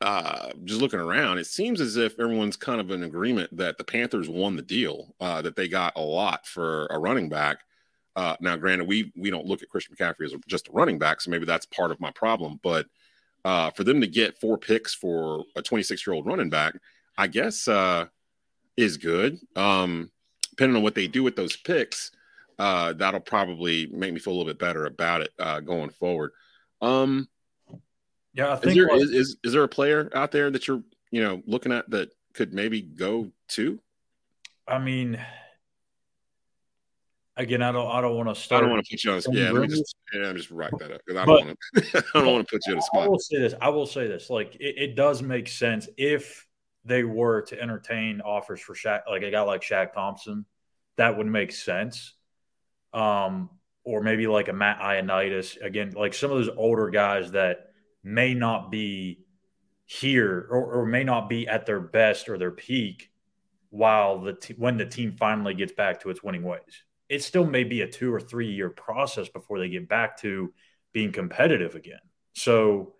uh, 0.04 0.50
just 0.64 0.82
looking 0.82 1.00
around, 1.00 1.38
it 1.38 1.46
seems 1.46 1.80
as 1.80 1.96
if 1.96 2.20
everyone's 2.20 2.58
kind 2.58 2.78
of 2.78 2.90
in 2.90 3.04
agreement 3.04 3.56
that 3.56 3.78
the 3.78 3.84
Panthers 3.84 4.28
won 4.28 4.54
the 4.54 4.60
deal, 4.60 5.14
uh, 5.18 5.40
that 5.40 5.56
they 5.56 5.66
got 5.66 5.94
a 5.96 6.00
lot 6.02 6.46
for 6.46 6.84
a 6.90 6.98
running 6.98 7.30
back. 7.30 7.60
Uh, 8.14 8.36
now, 8.38 8.54
granted, 8.54 8.86
we 8.86 9.10
we 9.16 9.30
don't 9.30 9.46
look 9.46 9.62
at 9.62 9.70
Christian 9.70 9.96
McCaffrey 9.96 10.26
as 10.26 10.34
just 10.46 10.68
a 10.68 10.72
running 10.72 10.98
back, 10.98 11.22
so 11.22 11.30
maybe 11.30 11.46
that's 11.46 11.64
part 11.64 11.90
of 11.90 12.00
my 12.00 12.10
problem. 12.10 12.60
But 12.62 12.84
uh, 13.46 13.70
for 13.70 13.82
them 13.82 14.02
to 14.02 14.06
get 14.06 14.38
four 14.38 14.58
picks 14.58 14.92
for 14.92 15.44
a 15.56 15.62
26 15.62 16.06
year 16.06 16.12
old 16.12 16.26
running 16.26 16.50
back, 16.50 16.74
I 17.16 17.26
guess 17.26 17.66
uh, 17.66 18.04
is 18.76 18.98
good. 18.98 19.38
Um, 19.56 20.10
depending 20.50 20.76
on 20.76 20.82
what 20.82 20.94
they 20.94 21.08
do 21.08 21.22
with 21.22 21.34
those 21.34 21.56
picks, 21.56 22.10
uh, 22.58 22.92
that'll 22.92 23.20
probably 23.20 23.86
make 23.86 24.12
me 24.12 24.20
feel 24.20 24.34
a 24.34 24.36
little 24.36 24.52
bit 24.52 24.58
better 24.58 24.84
about 24.84 25.22
it 25.22 25.30
uh, 25.38 25.60
going 25.60 25.90
forward. 25.90 26.32
Um, 26.82 27.26
yeah, 28.34 28.52
I 28.52 28.56
think 28.56 28.70
is 28.70 28.74
there, 28.74 28.88
like, 28.88 29.02
is, 29.02 29.10
is, 29.10 29.36
is 29.44 29.52
there 29.52 29.62
a 29.62 29.68
player 29.68 30.10
out 30.14 30.32
there 30.32 30.50
that 30.50 30.66
you're 30.66 30.82
you 31.10 31.22
know 31.22 31.42
looking 31.46 31.72
at 31.72 31.88
that 31.90 32.10
could 32.34 32.52
maybe 32.52 32.82
go 32.82 33.30
to? 33.50 33.78
I 34.66 34.78
mean, 34.78 35.20
again, 37.36 37.62
I 37.62 37.70
don't 37.70 37.90
I 37.90 38.00
don't 38.00 38.16
want 38.16 38.28
to 38.28 38.34
start. 38.34 38.58
I 38.58 38.60
don't 38.62 38.72
want 38.72 38.84
to 38.84 38.90
put 38.90 39.04
you 39.04 39.12
on. 39.12 39.18
The, 39.18 39.30
yeah, 39.32 39.50
let 39.50 39.62
me 39.62 39.68
just 39.68 39.94
yeah, 40.12 40.28
I'm 40.28 40.36
just 40.36 40.50
write 40.50 40.72
that 40.78 40.90
up 40.90 41.00
because 41.06 41.20
I 41.20 41.24
don't 41.24 41.46
want 41.46 41.58
to. 41.76 42.04
I 42.14 42.18
don't 42.18 42.32
want 42.32 42.48
to 42.48 42.52
put 42.52 42.62
you 42.66 42.72
in 42.72 42.78
a 42.78 42.82
spot. 42.82 43.04
I 43.04 43.08
will 43.08 43.18
say 43.18 43.38
this. 43.38 43.54
I 43.60 43.68
will 43.68 43.86
say 43.86 44.08
this. 44.08 44.30
Like 44.30 44.56
it, 44.56 44.74
it 44.78 44.96
does 44.96 45.22
make 45.22 45.48
sense 45.48 45.88
if 45.96 46.46
they 46.84 47.04
were 47.04 47.42
to 47.42 47.60
entertain 47.60 48.20
offers 48.20 48.60
for 48.60 48.74
Shaq, 48.74 49.02
like 49.08 49.22
a 49.22 49.30
guy 49.30 49.40
like 49.42 49.62
Shaq 49.62 49.92
Thompson, 49.94 50.44
that 50.96 51.16
would 51.16 51.26
make 51.26 51.52
sense. 51.52 52.14
Um, 52.92 53.50
or 53.84 54.02
maybe 54.02 54.26
like 54.26 54.48
a 54.48 54.52
Matt 54.52 54.80
Ioannidis. 54.80 55.62
Again, 55.62 55.92
like 55.92 56.14
some 56.14 56.30
of 56.30 56.38
those 56.38 56.54
older 56.56 56.90
guys 56.90 57.32
that 57.32 57.70
may 58.04 58.34
not 58.34 58.70
be 58.70 59.24
here 59.86 60.46
or, 60.50 60.82
or 60.82 60.86
may 60.86 61.02
not 61.02 61.28
be 61.28 61.48
at 61.48 61.66
their 61.66 61.80
best 61.80 62.28
or 62.28 62.38
their 62.38 62.50
peak 62.50 63.10
while 63.70 64.20
the 64.20 64.34
t- 64.34 64.54
when 64.56 64.76
the 64.76 64.86
team 64.86 65.12
finally 65.18 65.54
gets 65.54 65.72
back 65.72 66.00
to 66.00 66.10
its 66.10 66.22
winning 66.22 66.44
ways. 66.44 66.84
It 67.08 67.22
still 67.22 67.44
may 67.44 67.64
be 67.64 67.80
a 67.80 67.88
two 67.88 68.12
or 68.12 68.20
three 68.20 68.50
year 68.50 68.70
process 68.70 69.28
before 69.28 69.58
they 69.58 69.68
get 69.68 69.88
back 69.88 70.18
to 70.20 70.52
being 70.92 71.12
competitive 71.12 71.74
again. 71.74 71.98
So, 72.34 72.94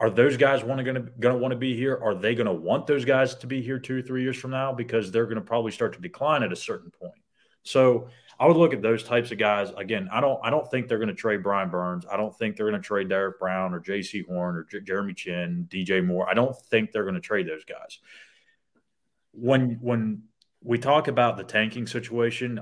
are 0.00 0.10
those 0.10 0.36
guys 0.36 0.64
want 0.64 0.84
to 0.84 0.92
going 0.92 1.34
to 1.34 1.36
want 1.36 1.52
to 1.52 1.58
be 1.58 1.76
here? 1.76 1.98
Are 2.02 2.14
they 2.14 2.34
going 2.34 2.46
to 2.46 2.52
want 2.52 2.86
those 2.86 3.04
guys 3.04 3.34
to 3.36 3.46
be 3.46 3.62
here 3.62 3.78
two 3.78 3.98
or 3.98 4.02
three 4.02 4.22
years 4.22 4.36
from 4.36 4.50
now 4.50 4.72
because 4.72 5.10
they're 5.10 5.24
going 5.24 5.36
to 5.36 5.40
probably 5.40 5.72
start 5.72 5.94
to 5.94 6.00
decline 6.00 6.42
at 6.42 6.52
a 6.52 6.56
certain 6.56 6.90
point? 6.90 7.14
So 7.62 8.08
I 8.38 8.46
would 8.46 8.56
look 8.56 8.74
at 8.74 8.82
those 8.82 9.04
types 9.04 9.30
of 9.30 9.38
guys. 9.38 9.70
Again, 9.76 10.08
I 10.12 10.20
don't 10.20 10.40
I 10.42 10.50
don't 10.50 10.68
think 10.70 10.88
they're 10.88 10.98
going 10.98 11.08
to 11.08 11.14
trade 11.14 11.42
Brian 11.42 11.70
Burns. 11.70 12.04
I 12.10 12.16
don't 12.16 12.36
think 12.36 12.56
they're 12.56 12.68
going 12.68 12.80
to 12.80 12.86
trade 12.86 13.08
Derrick 13.08 13.38
Brown 13.38 13.74
or 13.74 13.80
Jaycee 13.80 14.26
Horn 14.26 14.56
or 14.56 14.64
J- 14.64 14.80
Jeremy 14.80 15.14
Chinn, 15.14 15.68
DJ 15.70 16.04
Moore. 16.04 16.28
I 16.28 16.34
don't 16.34 16.56
think 16.56 16.92
they're 16.92 17.04
going 17.04 17.14
to 17.14 17.20
trade 17.20 17.46
those 17.46 17.64
guys. 17.64 17.98
When 19.32 19.78
when 19.80 20.24
we 20.62 20.78
talk 20.78 21.08
about 21.08 21.36
the 21.36 21.44
tanking 21.44 21.86
situation, 21.86 22.60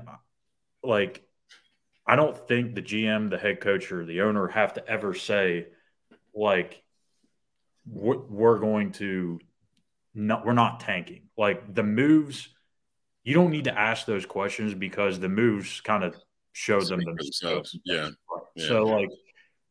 like 0.83 1.23
I 2.05 2.15
don't 2.15 2.37
think 2.47 2.75
the 2.75 2.81
GM, 2.81 3.29
the 3.29 3.37
head 3.37 3.61
coach, 3.61 3.91
or 3.91 4.05
the 4.05 4.21
owner 4.21 4.47
have 4.47 4.73
to 4.73 4.87
ever 4.87 5.13
say 5.13 5.67
like 6.35 6.81
we're 7.85 8.59
going 8.59 8.91
to 8.93 9.39
not 10.13 10.45
we're 10.45 10.53
not 10.53 10.79
tanking. 10.79 11.23
Like 11.37 11.73
the 11.73 11.83
moves 11.83 12.49
you 13.23 13.33
don't 13.33 13.51
need 13.51 13.65
to 13.65 13.77
ask 13.77 14.05
those 14.05 14.25
questions 14.25 14.73
because 14.73 15.19
the 15.19 15.29
moves 15.29 15.81
kind 15.81 16.03
of 16.03 16.15
show 16.51 16.81
them 16.81 17.01
themselves. 17.03 17.77
Yeah. 17.85 18.09
yeah. 18.55 18.67
So 18.67 18.83
like 18.83 19.09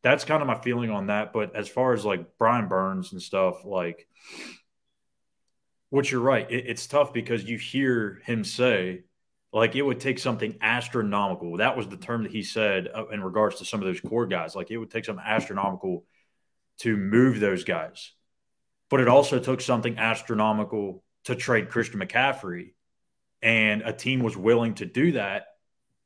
that's 0.03 0.25
kind 0.25 0.43
of 0.43 0.49
my 0.49 0.59
feeling 0.59 0.91
on 0.91 1.07
that. 1.07 1.33
But 1.33 1.55
as 1.55 1.69
far 1.69 1.93
as 1.93 2.05
like 2.05 2.39
Brian 2.39 2.69
Burns 2.69 3.13
and 3.13 3.23
stuff, 3.23 3.65
like 3.65 4.07
which 5.91 6.11
you're 6.11 6.21
right, 6.21 6.51
it, 6.51 6.65
it's 6.67 6.87
tough 6.87 7.13
because 7.13 7.45
you 7.45 7.59
hear 7.59 8.21
him 8.25 8.45
say 8.45 9.05
like 9.53 9.77
it 9.77 9.83
would 9.83 10.01
take 10.01 10.19
something 10.19 10.57
astronomical. 10.63 11.59
That 11.59 11.77
was 11.77 11.87
the 11.87 11.99
term 11.99 12.23
that 12.23 12.33
he 12.33 12.43
said 12.43 12.89
uh, 12.95 13.09
in 13.09 13.23
regards 13.23 13.59
to 13.59 13.65
some 13.67 13.81
of 13.81 13.87
those 13.87 14.01
core 14.01 14.27
guys. 14.27 14.57
Like 14.57 14.71
it 14.71 14.79
would 14.79 14.91
take 14.91 15.05
something 15.05 15.25
astronomical 15.25 16.05
to 16.79 16.97
move 16.97 17.39
those 17.39 17.65
guys. 17.65 18.13
But 18.89 19.01
it 19.01 19.09
also 19.09 19.39
took 19.39 19.61
something 19.61 19.99
astronomical 19.99 21.03
to 21.25 21.35
trade 21.35 21.71
Christian 21.71 22.01
McCaffrey 22.01 22.73
and 23.43 23.83
a 23.83 23.93
team 23.93 24.21
was 24.23 24.37
willing 24.37 24.75
to 24.75 24.87
do 24.87 25.13
that 25.13 25.47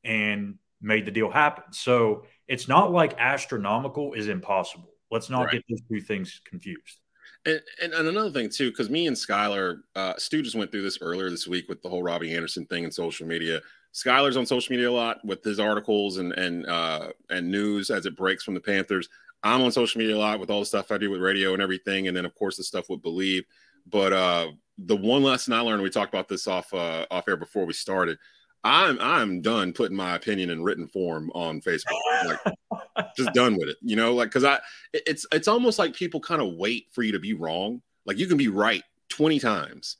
and 0.05 0.57
made 0.81 1.05
the 1.05 1.11
deal 1.11 1.31
happen. 1.31 1.64
So 1.73 2.25
it's 2.49 2.69
not 2.69 2.93
like 2.93 3.19
astronomical 3.19 4.14
is 4.14 4.28
impossible. 4.28 4.90
Let's 5.11 5.31
not 5.31 5.47
right. 5.47 5.52
get 5.52 5.64
those 5.69 5.83
two 5.88 6.00
things 6.00 6.40
confused. 6.45 7.00
And, 7.45 7.61
and, 7.83 7.93
and 7.93 8.09
another 8.09 8.31
thing 8.31 8.50
too, 8.50 8.71
because 8.71 8.90
me 8.90 9.07
and 9.07 9.16
Schuyler, 9.16 9.83
uh, 9.95 10.14
Stu 10.16 10.43
just 10.43 10.57
went 10.57 10.73
through 10.73 10.83
this 10.83 10.99
earlier 11.00 11.31
this 11.31 11.47
week 11.47 11.69
with 11.69 11.83
the 11.83 11.88
whole 11.88 12.02
Robbie 12.02 12.35
Anderson 12.35 12.66
thing 12.66 12.85
in 12.85 12.90
social 12.90 13.26
media. 13.26 13.61
Schuyler's 13.93 14.37
on 14.37 14.45
social 14.45 14.73
media 14.73 14.90
a 14.90 14.93
lot 14.93 15.25
with 15.25 15.43
his 15.43 15.59
articles 15.59 16.19
and 16.19 16.33
and 16.33 16.66
uh, 16.66 17.09
and 17.31 17.50
news 17.50 17.88
as 17.90 18.05
it 18.05 18.16
breaks 18.16 18.45
from 18.45 18.52
the 18.52 18.61
Panthers. 18.61 19.09
I'm 19.43 19.62
on 19.62 19.73
social 19.73 19.99
media 19.99 20.16
a 20.16 20.19
lot 20.19 20.40
with 20.40 20.50
all 20.50 20.61
the 20.61 20.66
stuff 20.66 20.90
I 20.90 20.99
do 20.99 21.11
with 21.11 21.23
radio 21.23 21.55
and 21.55 21.62
everything, 21.62 22.09
and 22.09 22.16
then 22.16 22.26
of 22.26 22.35
course 22.35 22.57
the 22.57 22.64
stuff 22.64 22.90
with 22.90 23.02
Bleav. 23.02 23.45
But 23.87 24.12
uh, 24.12 24.49
the 24.78 24.97
one 24.97 25.23
lesson 25.23 25.52
I 25.52 25.61
learned, 25.61 25.83
we 25.83 25.90
talked 25.90 26.12
about 26.12 26.28
this 26.28 26.47
off 26.47 26.73
uh, 26.75 27.06
off 27.11 27.28
air 27.28 27.37
before 27.37 27.64
we 27.66 27.73
started. 27.73 28.18
I'm 28.64 28.99
I'm 29.00 29.40
done 29.42 29.73
putting 29.73 29.97
my 29.97 30.16
opinion 30.16 30.50
in 30.50 30.62
written 30.62 30.88
form 30.88 31.30
on 31.35 31.61
Facebook. 31.61 31.99
Like, 32.25 33.06
just 33.16 33.33
done 33.33 33.56
with 33.56 33.68
it. 33.68 33.76
You 33.80 33.97
know, 33.97 34.14
like 34.14 34.28
because 34.28 34.45
I 34.45 34.59
it's 34.92 35.26
it's 35.33 35.49
almost 35.49 35.78
like 35.78 35.95
people 35.95 36.21
kind 36.21 36.42
of 36.42 36.54
wait 36.54 36.88
for 36.92 37.02
you 37.02 37.12
to 37.12 37.21
be 37.21 37.33
wrong. 37.35 37.80
Like 38.04 38.18
you 38.18 38.26
can 38.26 38.37
be 38.37 38.49
right 38.49 38.83
20 39.09 39.38
times 39.38 39.97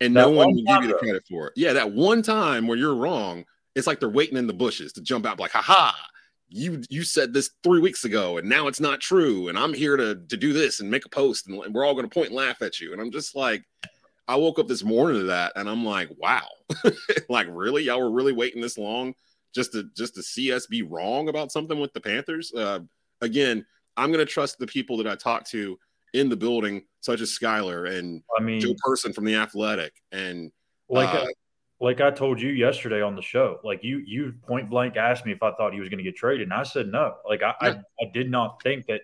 and 0.00 0.16
that 0.16 0.22
no 0.22 0.30
one 0.30 0.54
will 0.54 0.62
give 0.62 0.82
you 0.82 0.88
the 0.88 0.98
credit 0.98 1.24
for 1.28 1.48
it. 1.48 1.52
Yeah, 1.56 1.72
that 1.74 1.92
one 1.92 2.22
time 2.22 2.66
where 2.66 2.78
you're 2.78 2.94
wrong, 2.94 3.44
it's 3.74 3.86
like 3.86 4.00
they're 4.00 4.08
waiting 4.08 4.36
in 4.36 4.46
the 4.46 4.52
bushes 4.52 4.92
to 4.94 5.00
jump 5.00 5.26
out 5.26 5.38
like, 5.38 5.52
haha, 5.52 5.92
you 6.48 6.82
you 6.88 7.04
said 7.04 7.32
this 7.32 7.50
three 7.62 7.80
weeks 7.80 8.04
ago 8.04 8.38
and 8.38 8.48
now 8.48 8.68
it's 8.68 8.80
not 8.80 9.00
true. 9.00 9.48
And 9.48 9.58
I'm 9.58 9.74
here 9.74 9.96
to 9.96 10.16
to 10.16 10.36
do 10.36 10.52
this 10.52 10.80
and 10.80 10.90
make 10.90 11.04
a 11.04 11.10
post 11.10 11.46
and 11.46 11.74
we're 11.74 11.84
all 11.84 11.94
gonna 11.94 12.08
point 12.08 12.28
and 12.28 12.36
laugh 12.36 12.62
at 12.62 12.80
you. 12.80 12.92
And 12.92 13.00
I'm 13.00 13.10
just 13.10 13.36
like, 13.36 13.64
I 14.28 14.36
woke 14.36 14.58
up 14.58 14.68
this 14.68 14.84
morning 14.84 15.22
to 15.22 15.26
that 15.28 15.52
and 15.56 15.68
I'm 15.68 15.84
like, 15.84 16.10
wow, 16.18 16.46
like 17.30 17.46
really? 17.50 17.84
Y'all 17.84 18.00
were 18.00 18.10
really 18.10 18.34
waiting 18.34 18.60
this 18.60 18.76
long 18.76 19.14
just 19.54 19.72
to 19.72 19.88
just 19.96 20.14
to 20.14 20.22
see 20.22 20.52
us 20.52 20.66
be 20.66 20.82
wrong 20.82 21.30
about 21.30 21.50
something 21.50 21.80
with 21.80 21.94
the 21.94 22.00
Panthers? 22.00 22.52
Uh, 22.52 22.80
again, 23.22 23.64
I'm 23.96 24.12
gonna 24.12 24.26
trust 24.26 24.58
the 24.58 24.66
people 24.66 24.98
that 24.98 25.06
I 25.06 25.16
talk 25.16 25.46
to 25.48 25.78
in 26.12 26.28
the 26.28 26.36
building, 26.36 26.84
such 27.00 27.22
as 27.22 27.30
Schuyler 27.30 27.86
and 27.86 28.22
I 28.38 28.42
mean 28.42 28.60
Joe 28.60 28.74
Person 28.84 29.14
from 29.14 29.24
the 29.24 29.34
Athletic, 29.34 29.94
and 30.12 30.52
like 30.90 31.14
uh, 31.14 31.26
like 31.80 32.02
I 32.02 32.10
told 32.10 32.38
you 32.38 32.50
yesterday 32.50 33.00
on 33.00 33.16
the 33.16 33.22
show, 33.22 33.60
like 33.64 33.82
you 33.82 33.98
you 33.98 34.34
point 34.46 34.68
blank 34.68 34.98
asked 34.98 35.24
me 35.24 35.32
if 35.32 35.42
I 35.42 35.52
thought 35.52 35.72
he 35.72 35.80
was 35.80 35.88
going 35.88 35.98
to 35.98 36.04
get 36.04 36.16
traded, 36.16 36.42
and 36.42 36.52
I 36.52 36.64
said 36.64 36.88
no. 36.88 37.14
Like 37.26 37.42
I, 37.42 37.54
yeah. 37.62 37.68
I 37.68 38.04
I 38.04 38.10
did 38.12 38.30
not 38.30 38.62
think 38.62 38.86
that. 38.86 39.02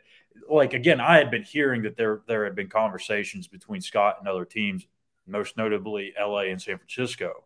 Like 0.50 0.75
again, 0.75 1.00
I 1.00 1.16
had 1.16 1.31
been 1.31 1.45
hearing 1.45 1.83
that 1.83 1.97
there 1.97 2.21
there 2.26 2.45
had 2.45 2.57
been 2.57 2.69
conversations 2.69 3.47
between 3.47 3.81
Scott 3.81 4.16
and 4.19 4.28
other 4.28 4.45
teams 4.45 4.85
most 5.26 5.57
notably 5.57 6.12
LA 6.19 6.40
and 6.50 6.61
San 6.61 6.78
Francisco. 6.78 7.45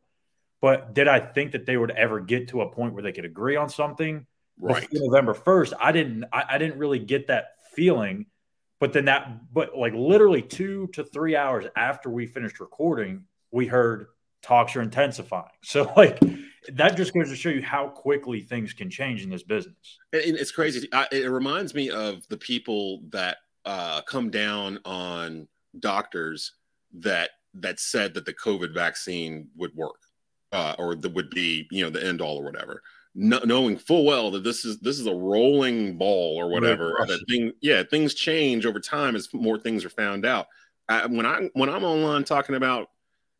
But 0.60 0.94
did 0.94 1.08
I 1.08 1.20
think 1.20 1.52
that 1.52 1.66
they 1.66 1.76
would 1.76 1.92
ever 1.92 2.20
get 2.20 2.48
to 2.48 2.62
a 2.62 2.70
point 2.70 2.94
where 2.94 3.02
they 3.02 3.12
could 3.12 3.24
agree 3.24 3.56
on 3.56 3.68
something? 3.68 4.26
Right. 4.60 4.88
November 4.92 5.34
1st, 5.34 5.74
I 5.78 5.92
didn't 5.92 6.24
I, 6.32 6.44
I 6.50 6.58
didn't 6.58 6.78
really 6.78 6.98
get 6.98 7.28
that 7.28 7.52
feeling 7.74 8.26
But 8.80 8.92
then 8.92 9.06
that, 9.06 9.52
but 9.52 9.76
like 9.76 9.92
literally 9.94 10.42
two 10.42 10.88
to 10.94 11.04
three 11.04 11.34
hours 11.36 11.66
after 11.76 12.10
we 12.10 12.26
finished 12.26 12.60
recording, 12.60 13.24
we 13.50 13.66
heard 13.66 14.06
talks 14.42 14.76
are 14.76 14.82
intensifying. 14.82 15.50
So 15.62 15.92
like 15.96 16.20
that 16.72 16.96
just 16.96 17.14
goes 17.14 17.28
to 17.30 17.36
show 17.36 17.48
you 17.48 17.62
how 17.62 17.88
quickly 17.88 18.40
things 18.40 18.72
can 18.72 18.90
change 18.90 19.22
in 19.22 19.30
this 19.30 19.42
business. 19.42 19.98
And 20.12 20.36
it's 20.36 20.52
crazy. 20.52 20.88
I, 20.92 21.06
it 21.10 21.30
reminds 21.30 21.74
me 21.74 21.90
of 21.90 22.26
the 22.28 22.36
people 22.36 23.02
that 23.10 23.38
uh, 23.64 24.02
come 24.02 24.30
down 24.30 24.78
on 24.84 25.48
doctors 25.78 26.52
that 27.00 27.30
that 27.54 27.80
said 27.80 28.14
that 28.14 28.24
the 28.26 28.34
COVID 28.34 28.74
vaccine 28.74 29.48
would 29.56 29.74
work 29.74 30.00
uh, 30.52 30.74
or 30.78 30.94
that 30.94 31.14
would 31.14 31.30
be 31.30 31.66
you 31.70 31.84
know 31.84 31.90
the 31.90 32.04
end 32.04 32.20
all 32.20 32.38
or 32.38 32.44
whatever 32.44 32.82
no, 33.20 33.40
knowing 33.44 33.76
full 33.76 34.04
well 34.04 34.30
that 34.30 34.44
this 34.44 34.64
is 34.64 34.78
this 34.78 35.00
is 35.00 35.06
a 35.06 35.14
rolling 35.14 35.98
ball 35.98 36.36
or 36.38 36.48
whatever. 36.48 36.94
That 37.06 37.24
thing, 37.28 37.52
yeah, 37.60 37.82
things 37.82 38.14
change 38.14 38.64
over 38.64 38.78
time 38.78 39.16
as 39.16 39.28
more 39.32 39.58
things 39.58 39.84
are 39.84 39.90
found 39.90 40.24
out. 40.24 40.46
I, 40.88 41.06
when 41.06 41.26
I 41.26 41.48
when 41.54 41.68
I'm 41.68 41.82
online 41.82 42.22
talking 42.22 42.54
about, 42.54 42.90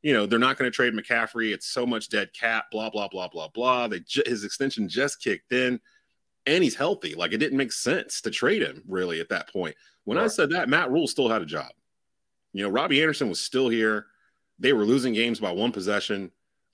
you 0.03 0.13
know, 0.13 0.27
they're 0.27 0.41
not 0.41 0.59
going 0.59 0.69
to 0.69 0.75
trade 0.75 0.95
McCaffrey. 0.95 1.53
It's 1.53 1.69
so 1.69 1.87
much 1.87 2.09
dead 2.09 2.33
cap. 2.33 2.65
Blah 2.73 2.91
blah 2.91 3.07
blah 3.07 3.29
blah 3.29 3.49
blah. 3.55 3.87
They 3.87 4.03
his 4.27 4.43
extension 4.43 4.89
just 4.89 5.23
kicked 5.23 5.53
in, 5.53 5.79
and 6.45 6.65
he's 6.65 6.75
healthy. 6.75 7.15
Like 7.15 7.33
it 7.33 7.39
didn't 7.39 7.59
make 7.59 7.73
sense 7.73 8.21
to 8.23 8.33
trade 8.33 8.63
him 8.63 8.83
really 8.89 9.21
at 9.21 9.29
that 9.29 9.53
point. 9.53 9.77
When 10.05 10.19
right. 10.19 10.25
I 10.25 10.29
said 10.29 10.51
that, 10.51 10.69
Matt 10.69 10.91
Rhule 10.91 11.07
still 11.07 11.29
had 11.29 11.43
a 11.43 11.47
job. 11.47 11.71
You 12.59 12.65
know, 12.65 12.71
Robbie 12.71 13.01
Anderson 13.01 13.29
was 13.29 13.41
still 13.41 13.69
here. 13.69 14.07
They 14.59 14.73
were 14.73 14.85
losing 14.85 15.15
games 15.15 15.39
by 15.39 15.53
one 15.53 15.71
possession. 15.71 16.33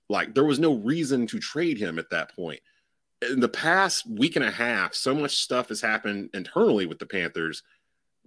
Like 0.09 0.33
there 0.33 0.43
was 0.43 0.59
no 0.59 0.73
reason 0.73 1.27
to 1.27 1.39
trade 1.39 1.77
him 1.77 1.99
at 1.99 2.09
that 2.09 2.35
point 2.35 2.59
in 3.21 3.39
the 3.39 3.49
past 3.49 4.09
week 4.09 4.35
and 4.35 4.45
a 4.45 4.51
half, 4.51 4.93
so 4.93 5.13
much 5.13 5.37
stuff 5.37 5.69
has 5.69 5.81
happened 5.81 6.29
internally 6.33 6.85
with 6.85 6.99
the 6.99 7.05
Panthers. 7.05 7.63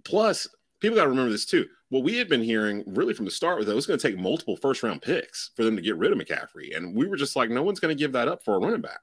Plus, 0.03 0.47
people 0.79 0.95
got 0.95 1.03
to 1.03 1.09
remember 1.09 1.31
this 1.31 1.45
too. 1.45 1.65
What 1.89 2.03
we 2.03 2.17
had 2.17 2.29
been 2.29 2.43
hearing 2.43 2.83
really 2.87 3.13
from 3.13 3.25
the 3.25 3.31
start 3.31 3.57
was 3.57 3.65
that 3.65 3.73
it 3.73 3.75
was 3.75 3.85
going 3.85 3.99
to 3.99 4.07
take 4.07 4.17
multiple 4.17 4.55
first 4.55 4.83
round 4.83 5.01
picks 5.01 5.51
for 5.55 5.63
them 5.63 5.75
to 5.75 5.81
get 5.81 5.97
rid 5.97 6.11
of 6.11 6.17
McCaffrey. 6.17 6.75
And 6.75 6.95
we 6.95 7.07
were 7.07 7.17
just 7.17 7.35
like, 7.35 7.49
no 7.49 7.63
one's 7.63 7.79
going 7.79 7.95
to 7.95 8.01
give 8.01 8.13
that 8.13 8.27
up 8.27 8.43
for 8.43 8.55
a 8.55 8.59
running 8.59 8.81
back. 8.81 9.01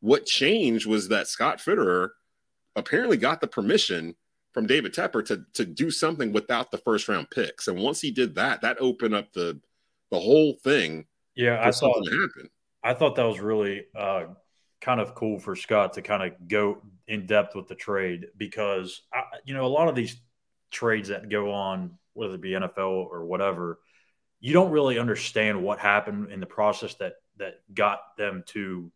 What 0.00 0.26
changed 0.26 0.86
was 0.86 1.08
that 1.08 1.28
Scott 1.28 1.58
Fitterer 1.58 2.10
apparently 2.76 3.16
got 3.16 3.40
the 3.40 3.48
permission 3.48 4.14
from 4.58 4.66
David 4.66 4.92
Tepper 4.92 5.24
to, 5.26 5.44
to 5.54 5.64
do 5.64 5.88
something 5.88 6.32
without 6.32 6.72
the 6.72 6.78
first 6.78 7.06
round 7.06 7.30
picks. 7.30 7.68
And 7.68 7.78
once 7.78 8.00
he 8.00 8.10
did 8.10 8.34
that, 8.34 8.62
that 8.62 8.76
opened 8.80 9.14
up 9.14 9.32
the 9.32 9.60
the 10.10 10.18
whole 10.18 10.54
thing. 10.64 11.04
Yeah, 11.36 11.60
I 11.62 11.70
thought 11.70 12.04
I 12.82 12.92
thought 12.92 13.14
that 13.14 13.22
was 13.22 13.38
really 13.38 13.84
uh, 13.96 14.24
kind 14.80 14.98
of 14.98 15.14
cool 15.14 15.38
for 15.38 15.54
Scott 15.54 15.92
to 15.92 16.02
kind 16.02 16.24
of 16.24 16.48
go 16.48 16.82
in 17.06 17.26
depth 17.26 17.54
with 17.54 17.68
the 17.68 17.76
trade 17.76 18.26
because 18.36 19.02
I, 19.14 19.22
you 19.44 19.54
know 19.54 19.64
a 19.64 19.68
lot 19.68 19.86
of 19.86 19.94
these 19.94 20.16
trades 20.72 21.10
that 21.10 21.28
go 21.28 21.52
on, 21.52 21.96
whether 22.14 22.34
it 22.34 22.40
be 22.40 22.50
NFL 22.50 23.06
or 23.12 23.26
whatever, 23.26 23.78
you 24.40 24.52
don't 24.54 24.72
really 24.72 24.98
understand 24.98 25.62
what 25.62 25.78
happened 25.78 26.32
in 26.32 26.40
the 26.40 26.46
process 26.46 26.94
that 26.94 27.12
that 27.36 27.60
got 27.72 28.00
them 28.16 28.42
to 28.48 28.90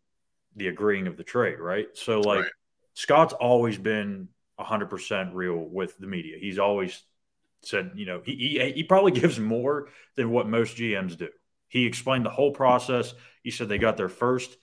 the 0.57 0.67
agreeing 0.67 1.07
of 1.07 1.15
the 1.15 1.23
trade, 1.23 1.59
right? 1.61 1.87
So 1.93 2.19
like 2.19 2.41
right. 2.41 2.51
Scott's 2.95 3.31
always 3.31 3.77
been 3.77 4.27
100% 4.59 5.31
real 5.33 5.57
with 5.57 5.97
the 5.97 6.07
media. 6.07 6.37
He's 6.39 6.59
always 6.59 7.01
said, 7.61 7.91
you 7.95 8.05
know, 8.05 8.21
he, 8.23 8.35
he, 8.35 8.71
he 8.71 8.83
probably 8.83 9.11
gives 9.19 9.39
more 9.39 9.89
than 10.15 10.31
what 10.31 10.47
most 10.47 10.77
GMs 10.77 11.17
do. 11.17 11.29
He 11.67 11.85
explained 11.85 12.25
the 12.25 12.29
whole 12.29 12.51
process. 12.51 13.13
He 13.43 13.51
said 13.51 13.67
they 13.67 13.77
got 13.79 13.97
their 13.97 14.09
first 14.09 14.55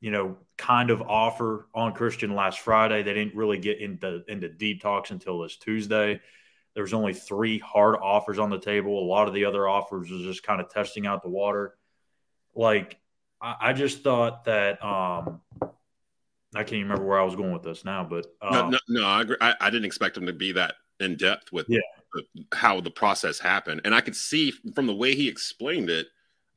you 0.00 0.10
know, 0.10 0.38
kind 0.56 0.90
of 0.90 1.02
offer 1.02 1.68
on 1.74 1.92
Christian 1.92 2.34
last 2.34 2.60
Friday. 2.60 3.02
They 3.02 3.14
didn't 3.14 3.34
really 3.34 3.58
get 3.58 3.80
into 3.80 4.22
into 4.28 4.48
deep 4.48 4.80
talks 4.80 5.10
until 5.10 5.40
this 5.40 5.56
Tuesday. 5.56 6.20
There 6.74 6.82
was 6.82 6.94
only 6.94 7.12
three 7.12 7.58
hard 7.58 7.96
offers 7.96 8.38
on 8.38 8.48
the 8.48 8.58
table. 8.58 8.98
A 8.98 9.06
lot 9.06 9.28
of 9.28 9.34
the 9.34 9.44
other 9.44 9.68
offers 9.68 10.10
was 10.10 10.22
just 10.22 10.42
kind 10.42 10.60
of 10.60 10.70
testing 10.70 11.06
out 11.06 11.22
the 11.22 11.28
water. 11.28 11.74
Like 12.54 12.98
I, 13.40 13.56
I 13.60 13.72
just 13.74 14.02
thought 14.02 14.44
that 14.46 14.82
um 14.82 15.42
I 16.54 16.64
can't 16.64 16.82
remember 16.82 17.04
where 17.04 17.20
I 17.20 17.24
was 17.24 17.36
going 17.36 17.52
with 17.52 17.62
this 17.62 17.84
now, 17.84 18.04
but 18.04 18.26
no, 18.42 18.48
uh, 18.48 18.70
no, 18.70 18.78
no, 18.88 19.06
I, 19.06 19.22
agree. 19.22 19.36
I, 19.40 19.54
I 19.60 19.70
didn't 19.70 19.84
expect 19.84 20.16
him 20.16 20.26
to 20.26 20.32
be 20.32 20.52
that 20.52 20.74
in 20.98 21.16
depth 21.16 21.52
with 21.52 21.66
yeah. 21.68 21.80
how 22.52 22.80
the 22.80 22.90
process 22.90 23.38
happened, 23.38 23.82
and 23.84 23.94
I 23.94 24.00
could 24.00 24.16
see 24.16 24.52
from 24.74 24.86
the 24.86 24.94
way 24.94 25.14
he 25.14 25.28
explained 25.28 25.90
it 25.90 26.08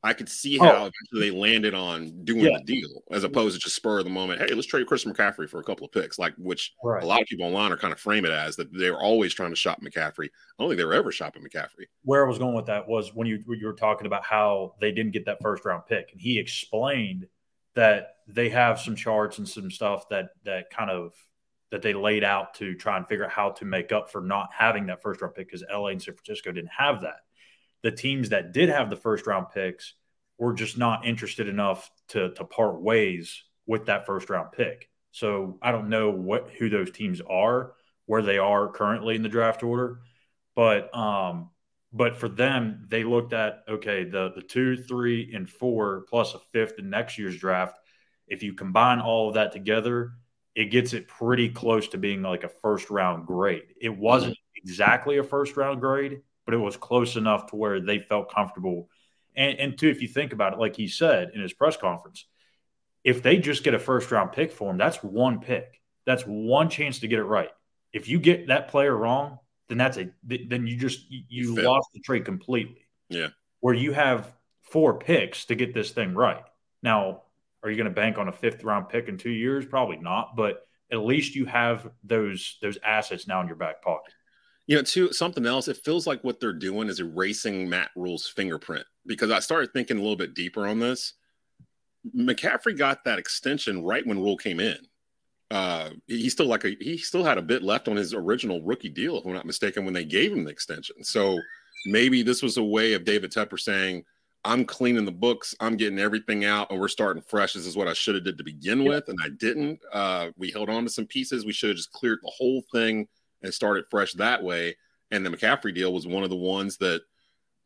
I 0.04 0.12
could 0.12 0.28
see 0.28 0.58
oh. 0.60 0.64
how 0.64 0.84
oh. 0.84 1.18
they 1.18 1.30
landed 1.30 1.72
on 1.72 2.24
doing 2.24 2.44
yeah. 2.44 2.58
the 2.58 2.64
deal 2.64 3.02
as 3.10 3.24
opposed 3.24 3.54
to 3.54 3.60
just 3.60 3.74
spur 3.74 4.00
of 4.00 4.04
the 4.04 4.10
moment. 4.10 4.38
Hey, 4.38 4.54
let's 4.54 4.66
trade 4.66 4.86
Chris 4.86 5.06
McCaffrey 5.06 5.48
for 5.48 5.60
a 5.60 5.64
couple 5.64 5.86
of 5.86 5.92
picks, 5.92 6.18
like 6.18 6.34
which 6.36 6.74
right. 6.84 7.02
a 7.02 7.06
lot 7.06 7.22
of 7.22 7.26
people 7.26 7.46
online 7.46 7.72
are 7.72 7.76
kind 7.78 7.92
of 7.92 7.98
frame 7.98 8.26
it 8.26 8.30
as 8.30 8.54
that 8.56 8.70
they're 8.70 8.98
always 8.98 9.32
trying 9.32 9.48
to 9.48 9.56
shop 9.56 9.80
McCaffrey. 9.80 10.26
I 10.26 10.30
don't 10.58 10.68
think 10.68 10.76
they 10.76 10.84
were 10.84 10.92
ever 10.92 11.10
shopping 11.10 11.42
McCaffrey. 11.42 11.86
Where 12.02 12.22
I 12.22 12.28
was 12.28 12.38
going 12.38 12.54
with 12.54 12.66
that 12.66 12.86
was 12.86 13.14
when 13.14 13.26
you 13.26 13.42
when 13.46 13.58
you 13.58 13.66
were 13.66 13.72
talking 13.72 14.06
about 14.06 14.24
how 14.24 14.74
they 14.78 14.92
didn't 14.92 15.12
get 15.12 15.24
that 15.24 15.40
first 15.40 15.64
round 15.64 15.84
pick, 15.88 16.10
and 16.12 16.20
he 16.20 16.38
explained 16.38 17.26
that 17.74 18.16
they 18.26 18.48
have 18.48 18.80
some 18.80 18.96
charts 18.96 19.38
and 19.38 19.48
some 19.48 19.70
stuff 19.70 20.08
that 20.08 20.30
that 20.44 20.70
kind 20.70 20.90
of 20.90 21.12
that 21.70 21.82
they 21.82 21.94
laid 21.94 22.22
out 22.22 22.54
to 22.54 22.74
try 22.74 22.96
and 22.96 23.06
figure 23.08 23.24
out 23.24 23.32
how 23.32 23.50
to 23.50 23.64
make 23.64 23.90
up 23.90 24.10
for 24.10 24.20
not 24.20 24.48
having 24.56 24.86
that 24.86 25.02
first 25.02 25.20
round 25.20 25.34
pick 25.34 25.48
because 25.48 25.64
LA 25.70 25.88
and 25.88 26.02
San 26.02 26.14
Francisco 26.14 26.52
didn't 26.52 26.70
have 26.76 27.00
that 27.02 27.20
the 27.84 27.92
teams 27.92 28.30
that 28.30 28.52
did 28.52 28.70
have 28.70 28.90
the 28.90 28.96
first 28.96 29.26
round 29.28 29.46
picks 29.54 29.94
were 30.38 30.54
just 30.54 30.76
not 30.76 31.06
interested 31.06 31.48
enough 31.48 31.88
to 32.08 32.32
to 32.32 32.44
part 32.44 32.80
ways 32.80 33.44
with 33.66 33.86
that 33.86 34.06
first 34.06 34.28
round 34.30 34.50
pick. 34.52 34.88
So 35.12 35.58
I 35.62 35.70
don't 35.70 35.90
know 35.90 36.10
what 36.10 36.50
who 36.58 36.68
those 36.70 36.90
teams 36.90 37.20
are, 37.20 37.74
where 38.06 38.22
they 38.22 38.38
are 38.38 38.72
currently 38.72 39.14
in 39.14 39.22
the 39.22 39.28
draft 39.28 39.62
order, 39.62 40.00
but 40.56 40.96
um, 40.96 41.50
but 41.94 42.16
for 42.16 42.28
them, 42.28 42.86
they 42.88 43.04
looked 43.04 43.32
at 43.32 43.62
okay 43.68 44.04
the 44.04 44.32
the 44.34 44.42
two, 44.42 44.76
three, 44.76 45.32
and 45.32 45.48
four 45.48 46.04
plus 46.10 46.34
a 46.34 46.40
fifth 46.52 46.78
in 46.78 46.90
next 46.90 47.18
year's 47.18 47.38
draft. 47.38 47.78
If 48.26 48.42
you 48.42 48.52
combine 48.52 49.00
all 49.00 49.28
of 49.28 49.34
that 49.34 49.52
together, 49.52 50.12
it 50.56 50.66
gets 50.66 50.92
it 50.92 51.06
pretty 51.06 51.48
close 51.50 51.88
to 51.88 51.98
being 51.98 52.20
like 52.22 52.42
a 52.42 52.48
first 52.48 52.90
round 52.90 53.26
grade. 53.26 53.74
It 53.80 53.96
wasn't 53.96 54.32
mm-hmm. 54.32 54.68
exactly 54.68 55.18
a 55.18 55.22
first 55.22 55.56
round 55.56 55.80
grade, 55.80 56.20
but 56.44 56.54
it 56.54 56.58
was 56.58 56.76
close 56.76 57.14
enough 57.14 57.46
to 57.50 57.56
where 57.56 57.80
they 57.80 58.00
felt 58.00 58.34
comfortable. 58.34 58.88
And, 59.36 59.58
and 59.58 59.78
two, 59.78 59.88
if 59.88 60.02
you 60.02 60.08
think 60.08 60.32
about 60.32 60.52
it, 60.52 60.58
like 60.58 60.76
he 60.76 60.88
said 60.88 61.30
in 61.34 61.40
his 61.40 61.52
press 61.52 61.76
conference, 61.76 62.26
if 63.04 63.22
they 63.22 63.36
just 63.36 63.62
get 63.62 63.74
a 63.74 63.78
first 63.78 64.10
round 64.10 64.32
pick 64.32 64.50
for 64.50 64.70
him, 64.70 64.78
that's 64.78 65.02
one 65.02 65.40
pick. 65.40 65.80
That's 66.06 66.24
one 66.24 66.70
chance 66.70 67.00
to 67.00 67.08
get 67.08 67.20
it 67.20 67.24
right. 67.24 67.50
If 67.92 68.08
you 68.08 68.18
get 68.18 68.48
that 68.48 68.68
player 68.68 68.96
wrong, 68.96 69.38
then 69.68 69.78
that's 69.78 69.96
a 69.96 70.10
then 70.24 70.66
you 70.66 70.76
just 70.76 71.06
you, 71.08 71.54
lost 71.54 71.88
the 71.94 72.00
trade 72.00 72.24
completely. 72.24 72.86
Yeah. 73.08 73.28
Where 73.60 73.74
you 73.74 73.92
have 73.92 74.32
four 74.62 74.98
picks 74.98 75.46
to 75.46 75.54
get 75.54 75.74
this 75.74 75.90
thing 75.90 76.14
right. 76.14 76.42
Now, 76.82 77.22
are 77.62 77.70
you 77.70 77.76
going 77.76 77.88
to 77.88 77.94
bank 77.94 78.18
on 78.18 78.28
a 78.28 78.32
fifth 78.32 78.62
round 78.62 78.88
pick 78.88 79.08
in 79.08 79.16
two 79.16 79.30
years? 79.30 79.64
Probably 79.64 79.96
not, 79.96 80.36
but 80.36 80.66
at 80.92 80.98
least 80.98 81.34
you 81.34 81.46
have 81.46 81.90
those 82.02 82.58
those 82.60 82.78
assets 82.84 83.26
now 83.26 83.40
in 83.40 83.46
your 83.46 83.56
back 83.56 83.82
pocket. 83.82 84.12
You 84.66 84.76
know, 84.76 84.82
too 84.82 85.12
something 85.12 85.46
else. 85.46 85.68
It 85.68 85.78
feels 85.78 86.06
like 86.06 86.22
what 86.24 86.40
they're 86.40 86.52
doing 86.52 86.88
is 86.88 87.00
erasing 87.00 87.68
Matt 87.68 87.90
Rhule's 87.96 88.26
fingerprint 88.26 88.86
because 89.06 89.30
I 89.30 89.40
started 89.40 89.72
thinking 89.72 89.98
a 89.98 90.00
little 90.00 90.16
bit 90.16 90.34
deeper 90.34 90.66
on 90.66 90.78
this. 90.78 91.14
McCaffrey 92.14 92.76
got 92.76 93.04
that 93.04 93.18
extension 93.18 93.82
right 93.82 94.06
when 94.06 94.20
Rhule 94.20 94.36
came 94.36 94.60
in. 94.60 94.76
Uh, 95.50 95.90
he 96.06 96.28
still 96.30 96.46
like 96.46 96.64
a 96.64 96.76
he 96.80 96.96
still 96.96 97.24
had 97.24 97.38
a 97.38 97.42
bit 97.42 97.62
left 97.62 97.88
on 97.88 97.96
his 97.96 98.14
original 98.14 98.62
rookie 98.62 98.88
deal, 98.88 99.18
if 99.18 99.26
I'm 99.26 99.32
not 99.32 99.46
mistaken, 99.46 99.84
when 99.84 99.94
they 99.94 100.04
gave 100.04 100.32
him 100.32 100.44
the 100.44 100.50
extension. 100.50 101.04
So 101.04 101.38
maybe 101.86 102.22
this 102.22 102.42
was 102.42 102.56
a 102.56 102.62
way 102.62 102.94
of 102.94 103.04
David 103.04 103.30
Tepper 103.30 103.60
saying, 103.60 104.04
"I'm 104.44 104.64
cleaning 104.64 105.04
the 105.04 105.12
books, 105.12 105.54
I'm 105.60 105.76
getting 105.76 105.98
everything 105.98 106.44
out, 106.44 106.70
and 106.70 106.80
we're 106.80 106.88
starting 106.88 107.22
fresh. 107.22 107.52
This 107.52 107.66
is 107.66 107.76
what 107.76 107.88
I 107.88 107.92
should 107.92 108.14
have 108.14 108.24
did 108.24 108.38
to 108.38 108.44
begin 108.44 108.82
yeah. 108.82 108.88
with, 108.88 109.08
and 109.08 109.18
I 109.22 109.28
didn't. 109.28 109.80
Uh, 109.92 110.30
we 110.36 110.50
held 110.50 110.70
on 110.70 110.84
to 110.84 110.90
some 110.90 111.06
pieces. 111.06 111.44
We 111.44 111.52
should 111.52 111.70
have 111.70 111.76
just 111.76 111.92
cleared 111.92 112.20
the 112.22 112.32
whole 112.34 112.62
thing." 112.72 113.08
and 113.44 113.54
started 113.54 113.84
fresh 113.88 114.14
that 114.14 114.42
way. 114.42 114.76
And 115.10 115.24
the 115.24 115.30
McCaffrey 115.30 115.72
deal 115.72 115.92
was 115.92 116.06
one 116.06 116.24
of 116.24 116.30
the 116.30 116.36
ones 116.36 116.78
that, 116.78 117.02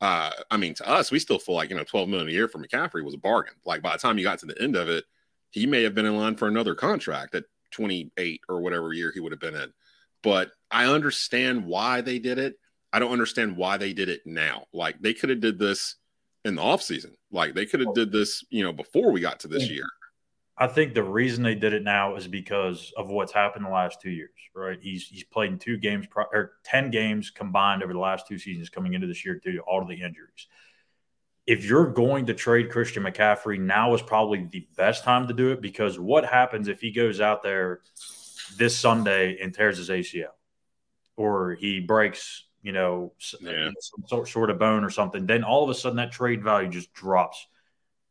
uh, 0.01 0.31
I 0.51 0.57
mean, 0.59 0.75
to 0.75 0.89
us, 0.89 1.11
we 1.11 1.19
still 1.19 1.39
feel 1.39 1.55
like, 1.55 1.71
you 1.71 1.77
know, 1.77 1.85
12 1.85 2.09
million 2.09 2.29
a 2.29 2.33
year 2.33 2.49
for 2.49 2.59
McCaffrey 2.59 3.03
was 3.03 3.15
a 3.15 3.19
bargain. 3.19 3.55
Like 3.65 3.81
by 3.81 3.93
the 3.93 3.99
time 3.99 4.19
you 4.19 4.25
got 4.25 4.41
to 4.41 4.47
the 4.47 4.61
end 4.61 4.77
of 4.77 4.89
it, 4.89 5.05
he 5.51 5.65
may 5.65 5.83
have 5.85 5.95
been 5.95 6.05
in 6.05 6.17
line 6.17 6.37
for 6.37 6.47
another 6.47 6.75
contract 6.75 7.35
at 7.35 7.45
28 7.71 8.41
or 8.49 8.61
whatever 8.61 8.93
year 8.93 9.11
he 9.13 9.21
would 9.21 9.33
have 9.33 9.41
been 9.41 9.55
in. 9.55 9.73
But 10.23 10.51
I 10.71 10.87
understand 10.87 11.65
why 11.65 12.01
they 12.01 12.19
did 12.19 12.39
it. 12.39 12.59
I 12.93 12.99
don't 12.99 13.13
understand 13.13 13.57
why 13.57 13.77
they 13.77 13.93
did 13.93 14.09
it 14.09 14.23
now. 14.25 14.65
Like 14.73 15.01
they 15.01 15.15
could 15.15 15.31
have 15.31 15.41
did 15.41 15.59
this 15.59 15.97
in 16.45 16.57
the 16.57 16.63
offseason. 16.63 17.13
Like 17.31 17.55
they 17.55 17.67
could 17.67 17.81
have 17.81 17.95
did 17.95 18.11
this, 18.11 18.45
you 18.51 18.63
know, 18.63 18.73
before 18.73 19.13
we 19.13 19.21
got 19.21 19.41
to 19.41 19.49
this 19.49 19.71
year. 19.71 19.87
I 20.61 20.67
think 20.67 20.93
the 20.93 21.05
reason 21.05 21.45
they 21.45 21.55
did 21.55 21.73
it 21.73 21.85
now 21.85 22.17
is 22.17 22.27
because 22.27 22.93
of 22.97 23.09
what's 23.09 23.33
happened 23.33 23.65
the 23.65 23.71
last 23.71 24.01
two 24.01 24.11
years, 24.11 24.31
right? 24.55 24.79
He's 24.81 25.07
he's 25.07 25.23
played 25.23 25.53
in 25.53 25.59
two 25.59 25.77
games 25.77 26.07
or 26.17 26.55
ten 26.65 26.91
games 26.91 27.31
combined 27.31 27.85
over 27.85 27.93
the 27.93 27.99
last 28.01 28.27
two 28.27 28.39
seasons 28.39 28.69
coming 28.69 28.95
into 28.95 29.07
this 29.07 29.25
year 29.25 29.41
due 29.43 29.53
to 29.53 29.61
all 29.61 29.81
of 29.81 29.89
the 29.89 30.03
injuries. 30.03 30.49
If 31.49 31.65
you're 31.65 31.87
going 31.87 32.27
to 32.27 32.35
trade 32.35 32.71
Christian 32.71 33.03
McCaffrey, 33.03 33.59
now 33.59 33.95
is 33.95 34.03
probably 34.03 34.47
the 34.51 34.69
best 34.77 35.03
time 35.03 35.27
to 35.29 35.35
do 35.35 35.51
it 35.51 35.61
because 35.61 35.99
what 35.99 36.25
happens 36.25 36.69
if 36.69 36.81
he 36.81 36.93
goes 36.93 37.21
out 37.21 37.43
there 37.43 37.81
this 38.57 38.77
Sunday 38.79 39.39
and 39.41 39.53
tears 39.53 39.79
his 39.79 39.89
ACL? 39.89 40.29
or 41.19 41.55
he 41.55 41.81
breaks, 41.81 42.45
you 42.63 42.73
know, 42.73 43.13
yeah. 43.41 43.71
some 43.81 44.05
sort, 44.07 44.29
sort 44.29 44.51
of 44.51 44.59
bone 44.59 44.85
or 44.85 44.91
something, 44.91 45.27
then 45.27 45.43
all 45.43 45.65
of 45.65 45.69
a 45.69 45.75
sudden 45.75 45.97
that 45.97 46.13
trade 46.13 46.43
value 46.43 46.69
just 46.69 46.93
drops 46.95 47.47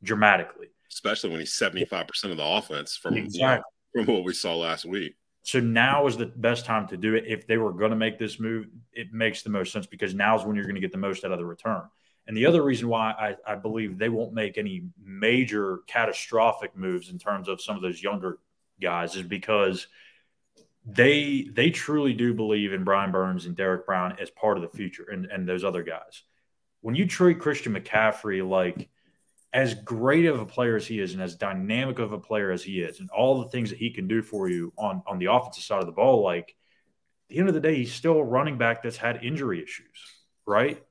dramatically. 0.04 0.67
Especially 0.91 1.30
when 1.30 1.39
he's 1.39 1.54
75% 1.54 2.32
of 2.32 2.38
the 2.38 2.43
offense 2.45 2.97
from, 2.97 3.15
exactly. 3.15 3.63
you 3.93 4.02
know, 4.02 4.06
from 4.06 4.15
what 4.15 4.23
we 4.26 4.34
saw 4.34 4.56
last 4.56 4.86
week. 4.86 5.15
So 5.43 5.62
now 5.62 6.06
is 6.08 6.17
the 6.17 6.26
best 6.26 6.65
time 6.65 6.88
to 6.89 6.97
do 6.97 7.15
it. 7.15 7.23
If 7.26 7.47
they 7.47 7.58
were 7.58 7.71
going 7.71 7.91
to 7.91 7.97
make 7.97 8.19
this 8.19 8.39
move, 8.39 8.67
it 8.91 9.13
makes 9.13 9.41
the 9.41 9.50
most 9.50 9.71
sense 9.71 9.88
because 9.88 10.13
now 10.13 10.38
is 10.38 10.43
when 10.43 10.56
you're 10.56 10.65
going 10.65 10.76
to 10.76 10.82
get 10.82 10.91
the 10.91 10.97
most 10.97 11.23
out 11.23 11.32
of 11.32 11.38
the 11.38 11.45
return. 11.45 11.84
And 12.27 12.35
the 12.35 12.45
other 12.45 12.61
reason 12.61 12.89
why 12.89 13.11
I, 13.11 13.53
I, 13.53 13.55
believe 13.55 13.97
they 13.97 14.09
won't 14.09 14.33
make 14.33 14.57
any 14.57 14.83
major 15.01 15.79
catastrophic 15.87 16.75
moves 16.75 17.09
in 17.09 17.17
terms 17.17 17.47
of 17.47 17.61
some 17.61 17.77
of 17.77 17.81
those 17.81 18.03
younger 18.03 18.39
guys 18.81 19.15
is 19.15 19.23
because 19.23 19.87
they 20.85 21.49
they 21.53 21.69
truly 21.69 22.13
do 22.13 22.33
believe 22.33 22.73
in 22.73 22.83
Brian 22.83 23.11
Burns 23.11 23.45
and 23.45 23.55
Derrick 23.55 23.85
Brown 23.85 24.17
as 24.19 24.29
part 24.29 24.57
of 24.57 24.63
the 24.63 24.77
future 24.77 25.05
and, 25.09 25.25
and 25.25 25.47
those 25.47 25.63
other 25.63 25.83
guys. 25.83 26.23
When 26.81 26.95
you 26.95 27.07
treat 27.07 27.39
Christian 27.39 27.73
McCaffrey 27.73 28.47
like 28.47 28.89
as 29.53 29.73
great 29.73 30.25
of 30.25 30.39
a 30.39 30.45
player 30.45 30.75
as 30.75 30.85
he 30.85 30.99
is 30.99 31.13
and 31.13 31.21
as 31.21 31.35
dynamic 31.35 31.99
of 31.99 32.11
a 32.11 32.19
player 32.19 32.51
as 32.51 32.63
he 32.63 32.81
is 32.81 32.99
and 32.99 33.09
all 33.09 33.41
the 33.41 33.49
things 33.49 33.69
that 33.69 33.79
he 33.79 33.89
can 33.89 34.07
do 34.07 34.21
for 34.21 34.49
you 34.49 34.73
on 34.77 35.01
on 35.07 35.17
the 35.17 35.31
offensive 35.31 35.63
side 35.63 35.79
of 35.79 35.85
the 35.85 35.93
ball, 35.93 36.23
like 36.23 36.49
at 36.49 37.29
the 37.29 37.39
end 37.39 37.47
of 37.47 37.53
the 37.53 37.61
day, 37.61 37.75
he's 37.75 37.93
still 37.93 38.17
a 38.17 38.23
running 38.23 38.57
back 38.57 38.83
that's 38.83 38.97
had 38.97 39.23
injury 39.23 39.63
issues, 39.63 39.97
right? 40.45 40.81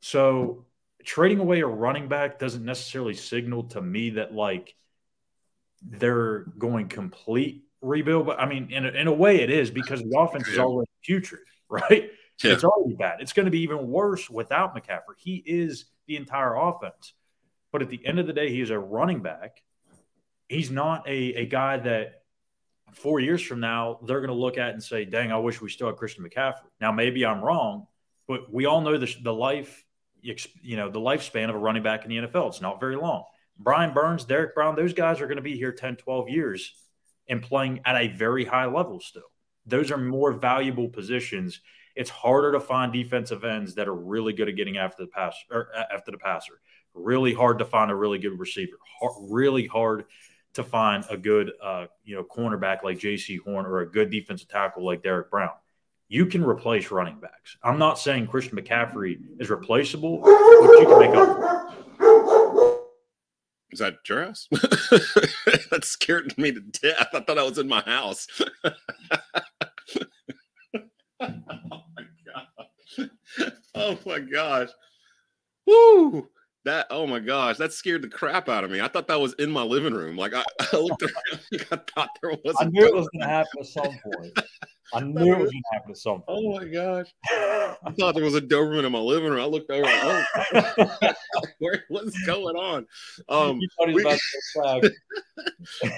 So 0.00 0.64
trading 1.04 1.38
away 1.38 1.60
a 1.60 1.66
running 1.66 2.08
back 2.08 2.38
doesn't 2.38 2.64
necessarily 2.64 3.14
signal 3.14 3.64
to 3.64 3.80
me 3.80 4.10
that 4.10 4.34
like 4.34 4.74
they're 5.82 6.44
going 6.58 6.88
complete 6.88 7.64
rebuild. 7.80 8.26
But 8.26 8.40
I 8.40 8.46
mean, 8.46 8.70
in 8.70 8.86
a, 8.86 8.90
in 8.90 9.06
a 9.08 9.12
way, 9.12 9.40
it 9.40 9.50
is 9.50 9.70
because 9.70 10.00
the 10.00 10.18
offense 10.18 10.48
is 10.48 10.58
already 10.58 10.90
future, 11.02 11.40
right? 11.68 12.10
Yeah. 12.42 12.52
It's 12.52 12.64
already 12.64 12.94
bad. 12.94 13.20
It's 13.20 13.32
going 13.32 13.44
to 13.44 13.50
be 13.50 13.60
even 13.60 13.88
worse 13.88 14.28
without 14.28 14.74
McCaffrey. 14.74 15.16
He 15.18 15.42
is 15.46 15.86
the 16.06 16.16
entire 16.16 16.56
offense. 16.56 17.14
But 17.70 17.82
at 17.82 17.88
the 17.88 18.04
end 18.04 18.18
of 18.18 18.26
the 18.26 18.32
day, 18.32 18.50
he 18.50 18.60
is 18.60 18.70
a 18.70 18.78
running 18.78 19.22
back. 19.22 19.62
He's 20.48 20.70
not 20.70 21.08
a, 21.08 21.34
a 21.34 21.46
guy 21.46 21.78
that 21.78 22.22
four 22.94 23.20
years 23.20 23.40
from 23.40 23.60
now 23.60 24.00
they're 24.06 24.20
going 24.20 24.28
to 24.28 24.34
look 24.34 24.58
at 24.58 24.70
and 24.70 24.82
say, 24.82 25.04
dang, 25.04 25.32
I 25.32 25.38
wish 25.38 25.60
we 25.60 25.70
still 25.70 25.86
had 25.86 25.96
Christian 25.96 26.24
McCaffrey. 26.24 26.66
Now, 26.80 26.92
maybe 26.92 27.24
I'm 27.24 27.40
wrong, 27.40 27.86
but 28.28 28.52
we 28.52 28.66
all 28.66 28.80
know 28.80 28.98
the, 28.98 29.14
the 29.22 29.32
life 29.32 29.84
you 30.22 30.76
know 30.76 30.88
the 30.90 31.00
lifespan 31.00 31.48
of 31.48 31.54
a 31.54 31.58
running 31.58 31.82
back 31.82 32.04
in 32.04 32.10
the 32.10 32.28
NFL. 32.28 32.48
It's 32.48 32.60
not 32.60 32.80
very 32.80 32.96
long. 32.96 33.24
Brian 33.58 33.92
Burns, 33.92 34.24
Derrick 34.24 34.54
Brown, 34.54 34.76
those 34.76 34.94
guys 34.94 35.20
are 35.20 35.26
going 35.26 35.36
to 35.36 35.42
be 35.42 35.56
here 35.56 35.72
10, 35.72 35.96
12 35.96 36.28
years 36.28 36.74
and 37.28 37.42
playing 37.42 37.80
at 37.84 37.96
a 37.96 38.08
very 38.08 38.44
high 38.44 38.66
level 38.66 39.00
still. 39.00 39.22
Those 39.66 39.90
are 39.90 39.98
more 39.98 40.32
valuable 40.32 40.88
positions. 40.88 41.60
It's 41.94 42.10
harder 42.10 42.52
to 42.52 42.60
find 42.60 42.92
defensive 42.92 43.44
ends 43.44 43.74
that 43.74 43.88
are 43.88 43.94
really 43.94 44.32
good 44.32 44.48
at 44.48 44.56
getting 44.56 44.78
after 44.78 45.04
the 45.04 45.08
pass 45.08 45.36
or 45.50 45.68
after 45.92 46.10
the 46.10 46.18
passer. 46.18 46.60
Really 46.94 47.32
hard 47.32 47.58
to 47.58 47.64
find 47.64 47.90
a 47.90 47.94
really 47.94 48.18
good 48.18 48.38
receiver. 48.38 48.76
Hard, 49.00 49.14
really 49.30 49.66
hard 49.66 50.04
to 50.54 50.62
find 50.62 51.04
a 51.08 51.16
good 51.16 51.52
uh, 51.62 51.86
you 52.04 52.14
know 52.16 52.24
cornerback 52.24 52.82
like 52.82 52.98
Jaycee 52.98 53.40
Horn 53.40 53.66
or 53.66 53.80
a 53.80 53.90
good 53.90 54.10
defensive 54.10 54.48
tackle 54.48 54.84
like 54.84 55.02
Derrick 55.02 55.30
Brown 55.30 55.50
you 56.12 56.26
can 56.26 56.44
replace 56.44 56.90
running 56.90 57.18
backs. 57.20 57.56
I'm 57.62 57.78
not 57.78 57.98
saying 57.98 58.26
Christian 58.26 58.58
McCaffrey 58.58 59.18
is 59.40 59.48
replaceable, 59.48 60.20
but 60.20 60.28
you 60.28 60.86
can 60.86 60.98
make 60.98 61.14
up. 61.14 61.74
Is 63.70 63.78
that 63.78 64.06
your 64.06 64.26
house? 64.26 64.46
that 64.50 65.80
scared 65.84 66.36
me 66.36 66.52
to 66.52 66.60
death. 66.60 67.08
I 67.14 67.20
thought 67.20 67.38
I 67.38 67.42
was 67.42 67.56
in 67.56 67.66
my 67.66 67.80
house. 67.80 68.28
oh 68.42 68.72
my 71.96 72.04
gosh. 72.26 73.08
Oh 73.74 73.98
my 74.04 74.18
gosh. 74.18 74.68
Woo! 75.66 76.28
That 76.64 76.88
oh 76.90 77.06
my 77.06 77.18
gosh, 77.18 77.56
that 77.56 77.72
scared 77.72 78.02
the 78.02 78.08
crap 78.08 78.50
out 78.50 78.64
of 78.64 78.70
me. 78.70 78.82
I 78.82 78.88
thought 78.88 79.08
that 79.08 79.18
was 79.18 79.32
in 79.34 79.50
my 79.50 79.62
living 79.62 79.94
room. 79.94 80.16
Like 80.16 80.34
I, 80.34 80.44
I 80.72 80.76
looked 80.76 81.02
around, 81.02 81.40
I 81.72 81.80
thought 81.94 82.10
there 82.20 82.36
was. 82.44 82.54
I 82.60 82.66
knew 82.66 82.84
it 82.84 82.94
was 82.94 83.08
going 83.08 83.22
to 83.22 83.28
happen 83.28 83.60
at 83.60 83.66
some 83.66 83.98
point. 84.04 84.38
I 84.94 85.00
knew 85.00 85.32
it 85.32 85.38
was 85.38 85.50
going 85.50 85.62
to 85.62 85.72
happen 85.72 85.90
at 85.92 85.96
some 85.96 86.22
point. 86.22 86.24
Oh 86.28 86.58
my 86.58 86.64
gosh, 86.66 87.12
I 87.30 87.92
thought 87.98 88.14
there 88.14 88.24
was 88.24 88.34
a 88.34 88.40
Doberman 88.40 88.84
in 88.84 88.92
my 88.92 88.98
living 88.98 89.30
room. 89.30 89.40
I 89.40 89.44
looked 89.44 89.70
over. 89.70 89.82
Like, 89.82 90.26
oh, 90.52 91.12
where, 91.58 91.84
what's 91.88 92.18
going 92.26 92.56
on? 92.56 92.86
Um, 93.28 93.58
we, 93.86 94.04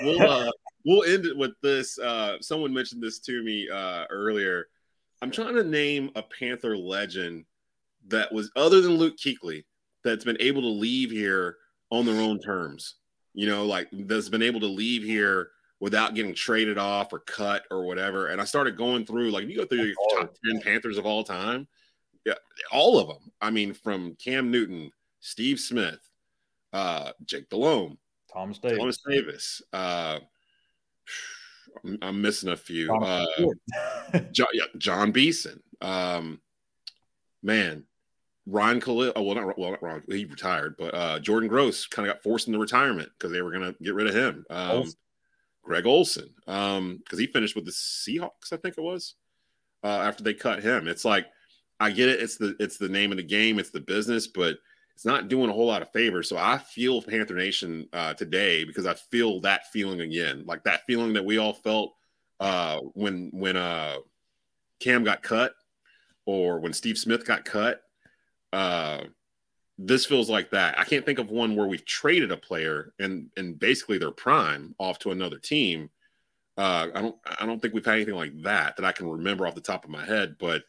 we'll 0.02 0.22
uh, 0.22 0.50
we'll 0.84 1.04
end 1.04 1.26
it 1.26 1.36
with 1.36 1.52
this. 1.62 1.98
Uh, 1.98 2.36
someone 2.40 2.72
mentioned 2.72 3.02
this 3.02 3.18
to 3.20 3.42
me 3.42 3.68
uh, 3.68 4.04
earlier. 4.10 4.66
I'm 5.22 5.30
trying 5.30 5.54
to 5.56 5.64
name 5.64 6.10
a 6.14 6.22
Panther 6.22 6.76
legend 6.76 7.44
that 8.08 8.32
was 8.32 8.50
other 8.56 8.80
than 8.80 8.92
Luke 8.92 9.16
Kuechly 9.16 9.64
that's 10.04 10.24
been 10.24 10.36
able 10.40 10.62
to 10.62 10.68
leave 10.68 11.10
here 11.10 11.56
on 11.90 12.06
their 12.06 12.20
own 12.20 12.38
terms. 12.40 12.96
You 13.32 13.48
know, 13.48 13.66
like 13.66 13.88
that's 13.92 14.28
been 14.28 14.42
able 14.42 14.60
to 14.60 14.66
leave 14.66 15.02
here 15.02 15.48
without 15.84 16.14
getting 16.14 16.32
traded 16.34 16.78
off 16.78 17.12
or 17.12 17.18
cut 17.18 17.64
or 17.70 17.84
whatever. 17.84 18.28
And 18.28 18.40
I 18.40 18.44
started 18.44 18.74
going 18.74 19.04
through, 19.04 19.30
like, 19.30 19.44
if 19.44 19.50
you 19.50 19.56
go 19.58 19.66
through 19.66 19.82
your 19.82 19.94
top 20.16 20.34
10 20.50 20.62
Panthers 20.62 20.96
of 20.96 21.04
all 21.04 21.22
time, 21.22 21.68
yeah, 22.24 22.36
all 22.72 22.98
of 22.98 23.06
them. 23.06 23.30
I 23.42 23.50
mean, 23.50 23.74
from 23.74 24.14
Cam 24.14 24.50
Newton, 24.50 24.90
Steve 25.20 25.60
Smith, 25.60 26.00
uh, 26.72 27.12
Jake 27.26 27.50
Delhomme, 27.50 27.98
Thomas 28.32 28.56
Davis, 28.56 28.78
Thomas 28.78 28.98
Davis. 29.06 29.62
Uh, 29.74 30.20
I'm 32.00 32.22
missing 32.22 32.48
a 32.48 32.56
few. 32.56 32.90
Uh, 32.90 33.26
John, 34.32 34.46
yeah, 34.54 34.64
Jon 34.78 35.12
Beason. 35.12 35.62
Um, 35.82 36.40
man, 37.42 37.84
Ryan 38.46 38.80
Kalil, 38.80 39.12
oh, 39.16 39.22
well, 39.22 39.34
not 39.34 39.58
well, 39.58 39.72
not 39.72 39.82
Ron, 39.82 40.02
he 40.08 40.24
retired, 40.24 40.76
but 40.78 40.94
uh, 40.94 41.18
Jordan 41.18 41.50
Gross 41.50 41.86
kind 41.86 42.08
of 42.08 42.14
got 42.14 42.22
forced 42.22 42.46
into 42.46 42.58
retirement 42.58 43.10
because 43.18 43.32
they 43.32 43.42
were 43.42 43.50
going 43.50 43.70
to 43.70 43.76
get 43.82 43.92
rid 43.92 44.06
of 44.06 44.14
him. 44.14 44.46
Um. 44.48 44.84
Greg 45.64 45.86
Olsen, 45.86 46.28
because 46.44 46.78
um, 46.78 47.02
he 47.10 47.26
finished 47.26 47.56
with 47.56 47.64
the 47.64 47.72
Seahawks, 47.72 48.52
I 48.52 48.56
think 48.56 48.76
it 48.76 48.82
was, 48.82 49.14
uh, 49.82 49.88
after 49.88 50.22
they 50.22 50.34
cut 50.34 50.62
him. 50.62 50.86
It's 50.86 51.04
like 51.04 51.26
I 51.80 51.90
get 51.90 52.08
it; 52.08 52.20
it's 52.20 52.36
the 52.36 52.54
it's 52.60 52.78
the 52.78 52.88
name 52.88 53.10
of 53.10 53.16
the 53.16 53.24
game, 53.24 53.58
it's 53.58 53.70
the 53.70 53.80
business, 53.80 54.26
but 54.26 54.58
it's 54.94 55.04
not 55.04 55.28
doing 55.28 55.50
a 55.50 55.52
whole 55.52 55.66
lot 55.66 55.82
of 55.82 55.90
favors. 55.90 56.28
So 56.28 56.36
I 56.36 56.58
feel 56.58 57.02
Panther 57.02 57.34
Nation 57.34 57.88
uh, 57.92 58.14
today 58.14 58.64
because 58.64 58.86
I 58.86 58.94
feel 58.94 59.40
that 59.40 59.70
feeling 59.72 60.00
again, 60.00 60.44
like 60.46 60.62
that 60.64 60.82
feeling 60.86 61.14
that 61.14 61.24
we 61.24 61.38
all 61.38 61.54
felt 61.54 61.94
uh, 62.40 62.78
when 62.92 63.30
when 63.32 63.56
uh, 63.56 63.96
Cam 64.80 65.02
got 65.02 65.22
cut 65.22 65.54
or 66.26 66.60
when 66.60 66.72
Steve 66.72 66.98
Smith 66.98 67.26
got 67.26 67.44
cut 67.44 67.80
uh, 68.52 69.04
this 69.78 70.06
feels 70.06 70.30
like 70.30 70.50
that. 70.50 70.78
I 70.78 70.84
can't 70.84 71.04
think 71.04 71.18
of 71.18 71.30
one 71.30 71.56
where 71.56 71.66
we've 71.66 71.84
traded 71.84 72.30
a 72.30 72.36
player 72.36 72.92
and 72.98 73.28
and 73.36 73.58
basically 73.58 73.98
their 73.98 74.10
prime 74.10 74.74
off 74.78 74.98
to 75.00 75.10
another 75.10 75.38
team. 75.38 75.90
Uh, 76.56 76.88
I 76.94 77.00
don't 77.00 77.16
I 77.40 77.46
don't 77.46 77.60
think 77.60 77.74
we've 77.74 77.84
had 77.84 77.96
anything 77.96 78.14
like 78.14 78.40
that 78.42 78.76
that 78.76 78.84
I 78.84 78.92
can 78.92 79.08
remember 79.08 79.46
off 79.46 79.54
the 79.54 79.60
top 79.60 79.84
of 79.84 79.90
my 79.90 80.04
head, 80.04 80.36
but 80.38 80.62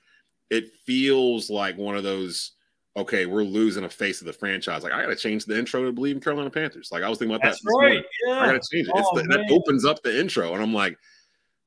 it 0.49 0.73
feels 0.85 1.49
like 1.49 1.77
one 1.77 1.95
of 1.95 2.03
those. 2.03 2.51
Okay, 2.97 3.25
we're 3.25 3.43
losing 3.43 3.83
a 3.83 3.89
face 3.89 4.21
of 4.21 4.27
the 4.27 4.33
franchise. 4.33 4.81
Like 4.81 4.93
I 4.93 5.01
got 5.01 5.09
to 5.09 5.17
change 5.17 5.45
the 5.45 5.57
intro 5.57 5.83
to 5.83 5.91
Bleav 5.91 6.13
in 6.13 6.21
Carolina 6.21 6.49
Panthers. 6.49 6.91
Like 6.93 7.03
I 7.03 7.09
was 7.09 7.19
thinking 7.19 7.35
about 7.35 7.45
That's 7.45 7.61
that. 7.61 7.77
Right. 7.77 8.05
Yeah. 8.25 8.39
I 8.39 8.45
got 8.45 8.61
to 8.61 8.69
change 8.71 8.87
it. 8.87 8.93
Oh, 8.95 9.19
the, 9.19 9.23
that 9.23 9.51
opens 9.51 9.83
up 9.83 10.01
the 10.01 10.17
intro, 10.17 10.53
and 10.53 10.63
I'm 10.63 10.73
like, 10.73 10.97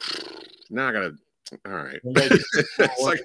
now 0.71 0.89
I 0.89 0.93
got 0.93 1.01
to 1.01 1.19
all 1.67 1.73
right. 1.73 2.01
like, 2.05 3.21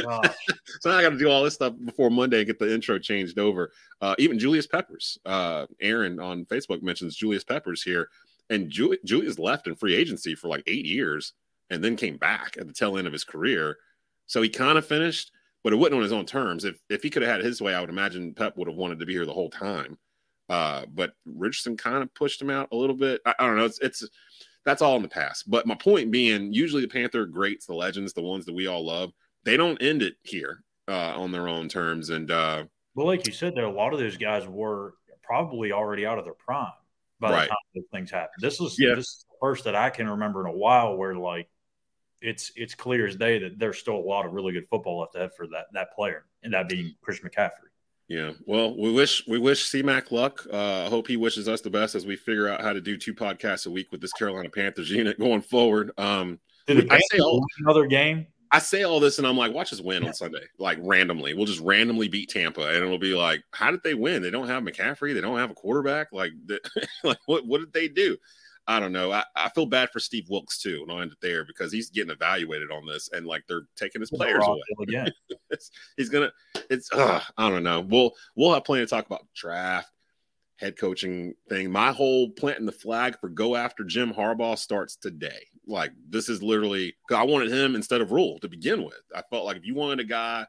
oh, 0.00 0.22
so 0.80 0.90
I 0.90 1.02
got 1.02 1.10
to 1.10 1.18
do 1.18 1.28
all 1.28 1.44
this 1.44 1.54
stuff 1.54 1.74
before 1.84 2.10
Monday 2.10 2.38
and 2.38 2.46
get 2.46 2.58
the 2.58 2.72
intro 2.72 2.98
changed 2.98 3.38
over. 3.38 3.72
Uh, 4.00 4.14
even 4.18 4.38
Julius 4.38 4.66
Peppers, 4.66 5.18
uh, 5.26 5.66
Aaron 5.80 6.20
on 6.20 6.44
Facebook 6.46 6.82
mentions 6.82 7.16
Julius 7.16 7.44
Peppers 7.44 7.82
here, 7.82 8.08
and 8.50 8.70
Ju- 8.70 8.96
Julius 9.04 9.38
left 9.38 9.66
in 9.66 9.74
free 9.74 9.94
agency 9.94 10.34
for 10.34 10.48
like 10.48 10.62
eight 10.66 10.84
years 10.84 11.32
and 11.70 11.82
then 11.82 11.96
came 11.96 12.16
back 12.16 12.56
at 12.58 12.66
the 12.66 12.72
tail 12.72 12.96
end 12.96 13.06
of 13.06 13.12
his 13.12 13.24
career. 13.24 13.76
So 14.26 14.42
he 14.42 14.48
kind 14.48 14.78
of 14.78 14.86
finished, 14.86 15.32
but 15.64 15.72
it 15.72 15.76
wasn't 15.76 15.96
on 15.96 16.02
his 16.02 16.12
own 16.12 16.26
terms. 16.26 16.64
If 16.64 16.80
if 16.88 17.02
he 17.02 17.10
could 17.10 17.22
have 17.22 17.30
had 17.30 17.44
his 17.44 17.60
way, 17.60 17.74
I 17.74 17.80
would 17.80 17.90
imagine 17.90 18.34
Pep 18.34 18.56
would 18.56 18.68
have 18.68 18.76
wanted 18.76 18.98
to 19.00 19.06
be 19.06 19.12
here 19.12 19.26
the 19.26 19.32
whole 19.32 19.50
time. 19.50 19.98
Uh, 20.48 20.86
but 20.94 21.12
Richardson 21.24 21.76
kind 21.76 22.02
of 22.02 22.14
pushed 22.14 22.40
him 22.40 22.50
out 22.50 22.68
a 22.70 22.76
little 22.76 22.94
bit. 22.94 23.20
I, 23.26 23.34
I 23.38 23.46
don't 23.46 23.56
know. 23.56 23.64
It's 23.64 23.80
it's 23.80 24.08
that's 24.66 24.82
all 24.82 24.96
in 24.96 25.02
the 25.02 25.08
past. 25.08 25.48
But 25.48 25.66
my 25.66 25.76
point 25.76 26.10
being, 26.10 26.52
usually 26.52 26.82
the 26.82 26.88
Panther 26.88 27.24
greats, 27.24 27.64
the 27.64 27.74
legends, 27.74 28.12
the 28.12 28.20
ones 28.20 28.44
that 28.44 28.54
we 28.54 28.66
all 28.66 28.84
love, 28.84 29.12
they 29.44 29.56
don't 29.56 29.80
end 29.80 30.02
it 30.02 30.16
here 30.22 30.64
uh, 30.88 31.14
on 31.16 31.30
their 31.32 31.48
own 31.48 31.68
terms. 31.68 32.10
And 32.10 32.30
uh, 32.30 32.64
well, 32.94 33.06
like 33.06 33.26
you 33.26 33.32
said, 33.32 33.54
there 33.54 33.64
a 33.64 33.70
lot 33.70 33.94
of 33.94 34.00
those 34.00 34.16
guys 34.16 34.46
were 34.46 34.94
probably 35.22 35.72
already 35.72 36.04
out 36.04 36.18
of 36.18 36.24
their 36.24 36.34
prime 36.34 36.72
by 37.20 37.30
right. 37.30 37.42
the 37.42 37.48
time 37.48 37.56
those 37.74 37.84
things 37.92 38.10
happened. 38.10 38.40
This 38.40 38.60
is 38.60 38.76
yeah. 38.78 38.96
this 38.96 39.06
is 39.06 39.24
the 39.30 39.36
first 39.40 39.64
that 39.64 39.76
I 39.76 39.88
can 39.88 40.08
remember 40.08 40.46
in 40.46 40.52
a 40.52 40.56
while 40.56 40.96
where 40.96 41.14
like 41.14 41.48
it's 42.20 42.50
it's 42.56 42.74
clear 42.74 43.06
as 43.06 43.16
day 43.16 43.38
that 43.38 43.58
there's 43.58 43.78
still 43.78 43.96
a 43.96 43.98
lot 43.98 44.26
of 44.26 44.32
really 44.32 44.52
good 44.52 44.66
football 44.68 45.00
left 45.00 45.14
ahead 45.14 45.30
for 45.36 45.46
that 45.48 45.66
that 45.74 45.94
player, 45.94 46.24
and 46.42 46.52
that 46.54 46.68
being 46.68 46.94
Chris 47.02 47.20
McCaffrey. 47.20 47.70
Yeah. 48.08 48.32
Well, 48.46 48.76
we 48.76 48.92
wish 48.92 49.26
we 49.26 49.38
wish 49.38 49.70
CMAC 49.70 50.12
luck. 50.12 50.46
Uh, 50.52 50.84
I 50.84 50.88
hope 50.88 51.08
he 51.08 51.16
wishes 51.16 51.48
us 51.48 51.60
the 51.60 51.70
best 51.70 51.94
as 51.94 52.06
we 52.06 52.14
figure 52.16 52.48
out 52.48 52.60
how 52.60 52.72
to 52.72 52.80
do 52.80 52.96
two 52.96 53.14
podcasts 53.14 53.66
a 53.66 53.70
week 53.70 53.90
with 53.90 54.00
this 54.00 54.12
Carolina 54.12 54.48
Panthers 54.48 54.90
unit 54.90 55.18
going 55.18 55.42
forward. 55.42 55.90
Um, 55.98 56.38
Did 56.66 56.90
I 56.92 57.00
say 57.10 57.18
all, 57.18 57.44
another 57.58 57.86
game? 57.86 58.26
I 58.52 58.60
say 58.60 58.84
all 58.84 59.00
this 59.00 59.18
and 59.18 59.26
I'm 59.26 59.36
like, 59.36 59.52
watch 59.52 59.72
us 59.72 59.80
win 59.80 60.06
on 60.06 60.14
Sunday, 60.14 60.44
like 60.58 60.78
randomly. 60.80 61.34
We'll 61.34 61.46
just 61.46 61.60
randomly 61.60 62.06
beat 62.06 62.28
Tampa, 62.28 62.68
and 62.68 62.76
it'll 62.76 62.96
be 62.96 63.14
like, 63.14 63.42
how 63.50 63.72
did 63.72 63.82
they 63.82 63.94
win? 63.94 64.22
They 64.22 64.30
don't 64.30 64.46
have 64.46 64.62
McCaffrey. 64.62 65.12
They 65.12 65.20
don't 65.20 65.38
have 65.38 65.50
a 65.50 65.54
quarterback. 65.54 66.12
Like, 66.12 66.30
like 67.04 67.18
what 67.26 67.44
what 67.46 67.58
did 67.58 67.72
they 67.72 67.88
do? 67.88 68.16
I 68.68 68.80
don't 68.80 68.92
know. 68.92 69.12
I, 69.12 69.24
I 69.36 69.48
feel 69.50 69.66
bad 69.66 69.90
for 69.90 70.00
Steve 70.00 70.26
Wilks 70.28 70.58
too, 70.58 70.80
and 70.82 70.90
I'll 70.90 71.00
end 71.00 71.12
it 71.12 71.18
there 71.22 71.44
because 71.44 71.70
he's 71.70 71.90
getting 71.90 72.10
evaluated 72.10 72.70
on 72.72 72.84
this, 72.84 73.08
and 73.12 73.24
like 73.24 73.44
they're 73.46 73.68
taking 73.76 74.00
his 74.00 74.10
players 74.10 74.44
away. 74.44 74.60
Again. 74.82 75.10
he's 75.96 76.08
gonna. 76.08 76.32
It's. 76.68 76.90
Uh, 76.92 77.20
I 77.38 77.48
don't 77.48 77.62
know. 77.62 77.80
We'll 77.80 78.12
we'll 78.34 78.52
have 78.52 78.64
plenty 78.64 78.84
to 78.84 78.90
talk 78.90 79.06
about 79.06 79.26
draft, 79.34 79.90
head 80.56 80.76
coaching 80.76 81.34
thing. 81.48 81.70
My 81.70 81.92
whole 81.92 82.30
planting 82.30 82.66
the 82.66 82.72
flag 82.72 83.18
for 83.20 83.28
go 83.28 83.54
after 83.54 83.84
Jim 83.84 84.12
Harbaugh 84.12 84.58
starts 84.58 84.96
today. 84.96 85.46
Like 85.68 85.92
this 86.08 86.28
is 86.28 86.42
literally. 86.42 86.96
I 87.12 87.22
wanted 87.22 87.52
him 87.52 87.76
instead 87.76 88.00
of 88.00 88.10
Rhule 88.10 88.40
to 88.40 88.48
begin 88.48 88.84
with. 88.84 89.00
I 89.14 89.22
felt 89.30 89.44
like 89.44 89.56
if 89.56 89.64
you 89.64 89.76
wanted 89.76 90.00
a 90.00 90.08
guy 90.08 90.44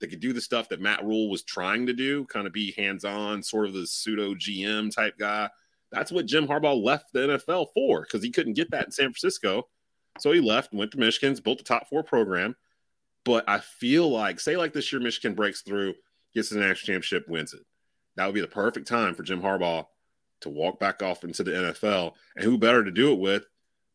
that 0.00 0.08
could 0.08 0.20
do 0.20 0.32
the 0.32 0.40
stuff 0.40 0.68
that 0.70 0.80
Matt 0.80 1.04
Rhule 1.04 1.30
was 1.30 1.44
trying 1.44 1.86
to 1.86 1.92
do, 1.92 2.24
kind 2.24 2.48
of 2.48 2.52
be 2.52 2.72
hands 2.72 3.04
on, 3.04 3.44
sort 3.44 3.66
of 3.66 3.74
the 3.74 3.86
pseudo 3.86 4.34
GM 4.34 4.92
type 4.92 5.16
guy 5.18 5.50
that's 5.90 6.12
what 6.12 6.26
Jim 6.26 6.46
Harbaugh 6.46 6.82
left 6.82 7.12
the 7.12 7.20
NFL 7.20 7.68
for 7.74 8.02
because 8.02 8.22
he 8.22 8.30
couldn't 8.30 8.54
get 8.54 8.70
that 8.70 8.86
in 8.86 8.92
San 8.92 9.06
Francisco. 9.06 9.68
So 10.18 10.32
he 10.32 10.40
left, 10.40 10.72
went 10.72 10.92
to 10.92 10.98
Michigan's, 10.98 11.40
built 11.40 11.60
a 11.60 11.64
top 11.64 11.88
four 11.88 12.02
program. 12.02 12.56
But 13.24 13.48
I 13.48 13.60
feel 13.60 14.10
like, 14.10 14.40
say, 14.40 14.56
like 14.56 14.72
this 14.72 14.92
year, 14.92 15.00
Michigan 15.00 15.34
breaks 15.34 15.62
through, 15.62 15.94
gets 16.34 16.50
the 16.50 16.58
national 16.58 16.94
championship, 16.94 17.28
wins 17.28 17.54
it. 17.54 17.60
That 18.16 18.26
would 18.26 18.34
be 18.34 18.40
the 18.40 18.46
perfect 18.46 18.88
time 18.88 19.14
for 19.14 19.22
Jim 19.22 19.42
Harbaugh 19.42 19.86
to 20.40 20.48
walk 20.48 20.78
back 20.80 21.02
off 21.02 21.24
into 21.24 21.42
the 21.42 21.50
NFL. 21.50 22.14
And 22.36 22.44
who 22.44 22.58
better 22.58 22.84
to 22.84 22.90
do 22.90 23.12
it 23.12 23.18
with 23.18 23.44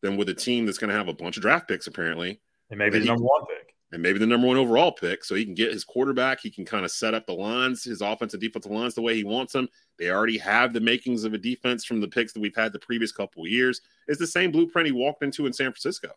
than 0.02 0.16
with 0.16 0.28
a 0.28 0.34
team 0.34 0.66
that's 0.66 0.78
going 0.78 0.90
to 0.90 0.96
have 0.96 1.08
a 1.08 1.12
bunch 1.12 1.36
of 1.36 1.42
draft 1.42 1.68
picks, 1.68 1.86
apparently. 1.86 2.40
And 2.70 2.78
maybe 2.78 2.98
the 2.98 3.06
number 3.06 3.24
one 3.24 3.46
pick 3.46 3.55
and 3.92 4.02
maybe 4.02 4.18
the 4.18 4.26
number 4.26 4.46
one 4.46 4.56
overall 4.56 4.92
pick. 4.92 5.24
So 5.24 5.34
he 5.34 5.44
can 5.44 5.54
get 5.54 5.72
his 5.72 5.84
quarterback. 5.84 6.40
He 6.40 6.50
can 6.50 6.64
kind 6.64 6.84
of 6.84 6.90
set 6.90 7.14
up 7.14 7.26
the 7.26 7.32
lines, 7.32 7.84
his 7.84 8.00
offensive 8.00 8.40
defensive 8.40 8.72
lines 8.72 8.94
the 8.94 9.02
way 9.02 9.14
he 9.14 9.24
wants 9.24 9.52
them. 9.52 9.68
They 9.98 10.10
already 10.10 10.38
have 10.38 10.72
the 10.72 10.80
makings 10.80 11.24
of 11.24 11.34
a 11.34 11.38
defense 11.38 11.84
from 11.84 12.00
the 12.00 12.08
picks 12.08 12.32
that 12.32 12.40
we've 12.40 12.56
had 12.56 12.72
the 12.72 12.78
previous 12.78 13.12
couple 13.12 13.44
of 13.44 13.50
years. 13.50 13.80
It's 14.08 14.18
the 14.18 14.26
same 14.26 14.50
blueprint 14.50 14.86
he 14.86 14.92
walked 14.92 15.22
into 15.22 15.46
in 15.46 15.52
San 15.52 15.66
Francisco. 15.66 16.10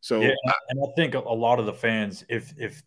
So 0.00 0.20
yeah, 0.20 0.34
and 0.68 0.78
I 0.80 0.86
think 0.94 1.14
a 1.14 1.18
lot 1.18 1.58
of 1.58 1.66
the 1.66 1.72
fans, 1.72 2.24
if 2.28 2.54
if 2.58 2.82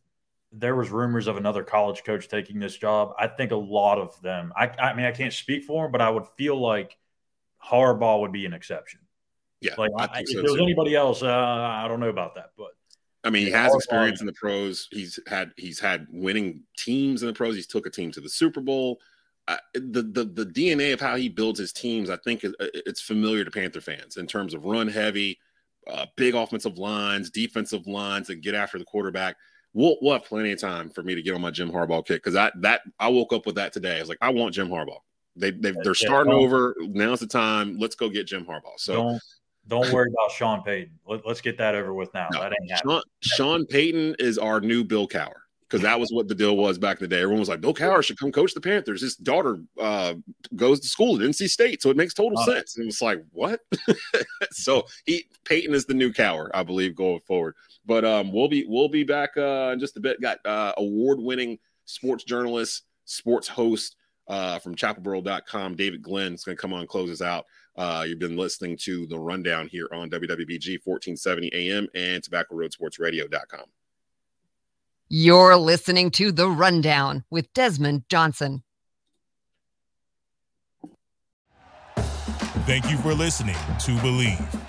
there 0.51 0.75
was 0.75 0.89
rumors 0.89 1.27
of 1.27 1.37
another 1.37 1.63
college 1.63 2.03
coach 2.03 2.27
taking 2.27 2.59
this 2.59 2.77
job, 2.77 3.13
I 3.19 3.27
think 3.27 3.51
a 3.51 3.57
lot 3.57 3.97
of 3.97 4.19
them. 4.21 4.53
I, 4.55 4.67
I 4.67 4.93
mean, 4.93 5.05
I 5.05 5.11
can't 5.11 5.33
speak 5.33 5.63
for 5.63 5.85
him, 5.85 5.91
but 5.91 6.01
I 6.01 6.09
would 6.09 6.25
feel 6.37 6.59
like 6.59 6.97
Harbaugh 7.63 8.21
would 8.21 8.31
be 8.31 8.45
an 8.45 8.53
exception. 8.53 9.01
Yeah, 9.61 9.73
like 9.77 9.91
I, 9.97 10.21
if 10.21 10.29
so 10.29 10.35
there 10.35 10.43
was 10.43 10.53
too. 10.53 10.63
anybody 10.63 10.95
else, 10.95 11.21
uh, 11.21 11.27
I 11.27 11.87
don't 11.87 11.99
know 11.99 12.09
about 12.09 12.35
that, 12.35 12.51
but 12.57 12.71
I 13.23 13.29
mean, 13.29 13.45
he 13.45 13.51
has 13.51 13.73
experience 13.75 14.21
in 14.21 14.27
the 14.27 14.33
pros. 14.33 14.87
He's 14.91 15.19
had 15.27 15.51
he's 15.57 15.79
had 15.79 16.07
winning 16.09 16.63
teams 16.77 17.21
in 17.21 17.27
the 17.27 17.33
pros. 17.33 17.55
He's 17.55 17.67
took 17.67 17.85
a 17.85 17.89
team 17.89 18.11
to 18.11 18.21
the 18.21 18.29
Super 18.29 18.61
Bowl. 18.61 18.99
Uh, 19.47 19.57
the 19.73 20.03
the 20.03 20.23
the 20.23 20.45
DNA 20.45 20.93
of 20.93 21.01
how 21.01 21.15
he 21.15 21.27
builds 21.27 21.59
his 21.59 21.73
teams, 21.73 22.09
I 22.09 22.17
think, 22.17 22.45
it's 22.59 23.01
familiar 23.01 23.43
to 23.43 23.51
Panther 23.51 23.81
fans 23.81 24.17
in 24.17 24.27
terms 24.27 24.53
of 24.53 24.63
run 24.63 24.87
heavy, 24.87 25.37
uh, 25.87 26.05
big 26.15 26.35
offensive 26.35 26.77
lines, 26.77 27.29
defensive 27.29 27.87
lines, 27.87 28.29
and 28.29 28.41
get 28.41 28.55
after 28.55 28.77
the 28.77 28.85
quarterback. 28.85 29.35
We'll, 29.73 29.97
we'll 30.01 30.13
have 30.13 30.25
plenty 30.25 30.51
of 30.51 30.59
time 30.59 30.89
for 30.89 31.03
me 31.03 31.13
to 31.13 31.21
get 31.21 31.35
on 31.35 31.41
my 31.41 31.51
Jim 31.51 31.71
Harbaugh 31.71 32.05
kick 32.05 32.23
because 32.23 32.35
I 32.35 32.51
that 32.61 32.81
I 32.99 33.09
woke 33.09 33.33
up 33.33 33.45
with 33.45 33.55
that 33.55 33.73
today. 33.73 33.97
I 33.97 33.99
was 33.99 34.09
like, 34.09 34.17
I 34.21 34.29
want 34.29 34.53
Jim 34.53 34.69
Harbaugh. 34.69 34.99
They 35.35 35.51
they 35.51 35.73
they're 35.83 35.93
starting 35.93 36.33
over. 36.33 36.75
Now's 36.79 37.19
the 37.19 37.27
time. 37.27 37.77
Let's 37.77 37.95
go 37.95 38.09
get 38.09 38.27
Jim 38.27 38.45
Harbaugh. 38.45 38.77
So 38.77 38.93
don't 38.93 39.21
don't 39.69 39.91
worry 39.93 40.09
about 40.09 40.31
Sean 40.31 40.61
Payton. 40.63 40.99
Let, 41.07 41.25
us 41.25 41.41
get 41.41 41.57
that 41.59 41.75
over 41.75 41.93
with 41.93 42.13
now. 42.13 42.27
No, 42.33 42.41
that 42.41 42.53
ain't 42.59 42.71
happening. 42.71 42.95
Sean, 42.95 43.01
Sean 43.21 43.65
Payton 43.65 44.15
is 44.19 44.37
our 44.37 44.59
new 44.59 44.83
Bill 44.83 45.07
Cowher 45.07 45.41
because 45.61 45.81
that 45.83 45.99
was 45.99 46.09
what 46.11 46.27
the 46.27 46.33
deal 46.33 46.57
was 46.57 46.79
back 46.79 46.97
in 46.97 47.03
the 47.03 47.15
day. 47.15 47.21
Everyone 47.21 47.39
was 47.39 47.49
like, 47.49 47.61
Bill 47.61 47.73
Cowher 47.73 48.03
should 48.03 48.19
come 48.19 48.31
coach 48.31 48.53
the 48.53 48.61
Panthers. 48.61 49.01
His 49.01 49.15
daughter 49.15 49.61
uh, 49.79 50.15
goes 50.55 50.79
to 50.79 50.87
school 50.87 51.15
at 51.15 51.21
NC 51.21 51.49
State, 51.49 51.81
so 51.81 51.91
it 51.91 51.97
makes 51.97 52.13
total 52.13 52.37
sense. 52.43 52.75
And 52.75 52.83
it 52.83 52.87
was 52.87 53.01
like, 53.01 53.23
what? 53.31 53.61
so 54.51 54.85
he 55.05 55.25
Payton 55.45 55.75
is 55.75 55.85
the 55.85 55.93
new 55.93 56.11
Cowher, 56.11 56.49
I 56.53 56.63
believe, 56.63 56.95
going 56.95 57.21
forward. 57.21 57.55
But 57.85 58.03
um, 58.03 58.33
we'll 58.33 58.49
be 58.49 58.65
we'll 58.67 58.89
be 58.89 59.03
back 59.03 59.31
uh, 59.37 59.71
in 59.73 59.79
just 59.79 59.97
a 59.97 59.99
bit. 59.99 60.19
Got 60.19 60.43
uh, 60.45 60.73
award 60.77 61.19
winning 61.19 61.59
sports 61.85 62.23
journalist, 62.23 62.83
sports 63.05 63.47
host 63.47 63.95
uh, 64.29 64.59
from 64.59 64.75
ChapelBoro.com, 64.75 65.75
David 65.75 66.03
Glenn 66.03 66.33
is 66.33 66.43
going 66.43 66.55
to 66.55 66.61
come 66.61 66.71
on 66.71 66.81
and 66.81 66.89
close 66.89 67.09
us 67.09 67.21
out. 67.21 67.45
Uh, 67.79 68.03
you've 68.05 68.19
been 68.19 68.35
listening 68.35 68.75
to 68.75 69.05
the 69.05 69.17
rundown 69.17 69.65
here 69.69 69.87
on 69.93 70.09
WWBG 70.09 70.79
1470 70.83 71.49
AM 71.53 71.87
and 71.95 72.21
TobaccoRoadSportsRadio.com. 72.21 73.63
You're 75.07 75.55
listening 75.55 76.11
to 76.11 76.33
The 76.33 76.49
Rundown 76.49 77.23
with 77.31 77.51
Desmond 77.53 78.03
Johnson. 78.09 78.63
Thank 82.67 82.91
you 82.91 82.97
for 82.97 83.13
listening 83.13 83.55
to 83.55 83.91
Bleav. 84.03 84.68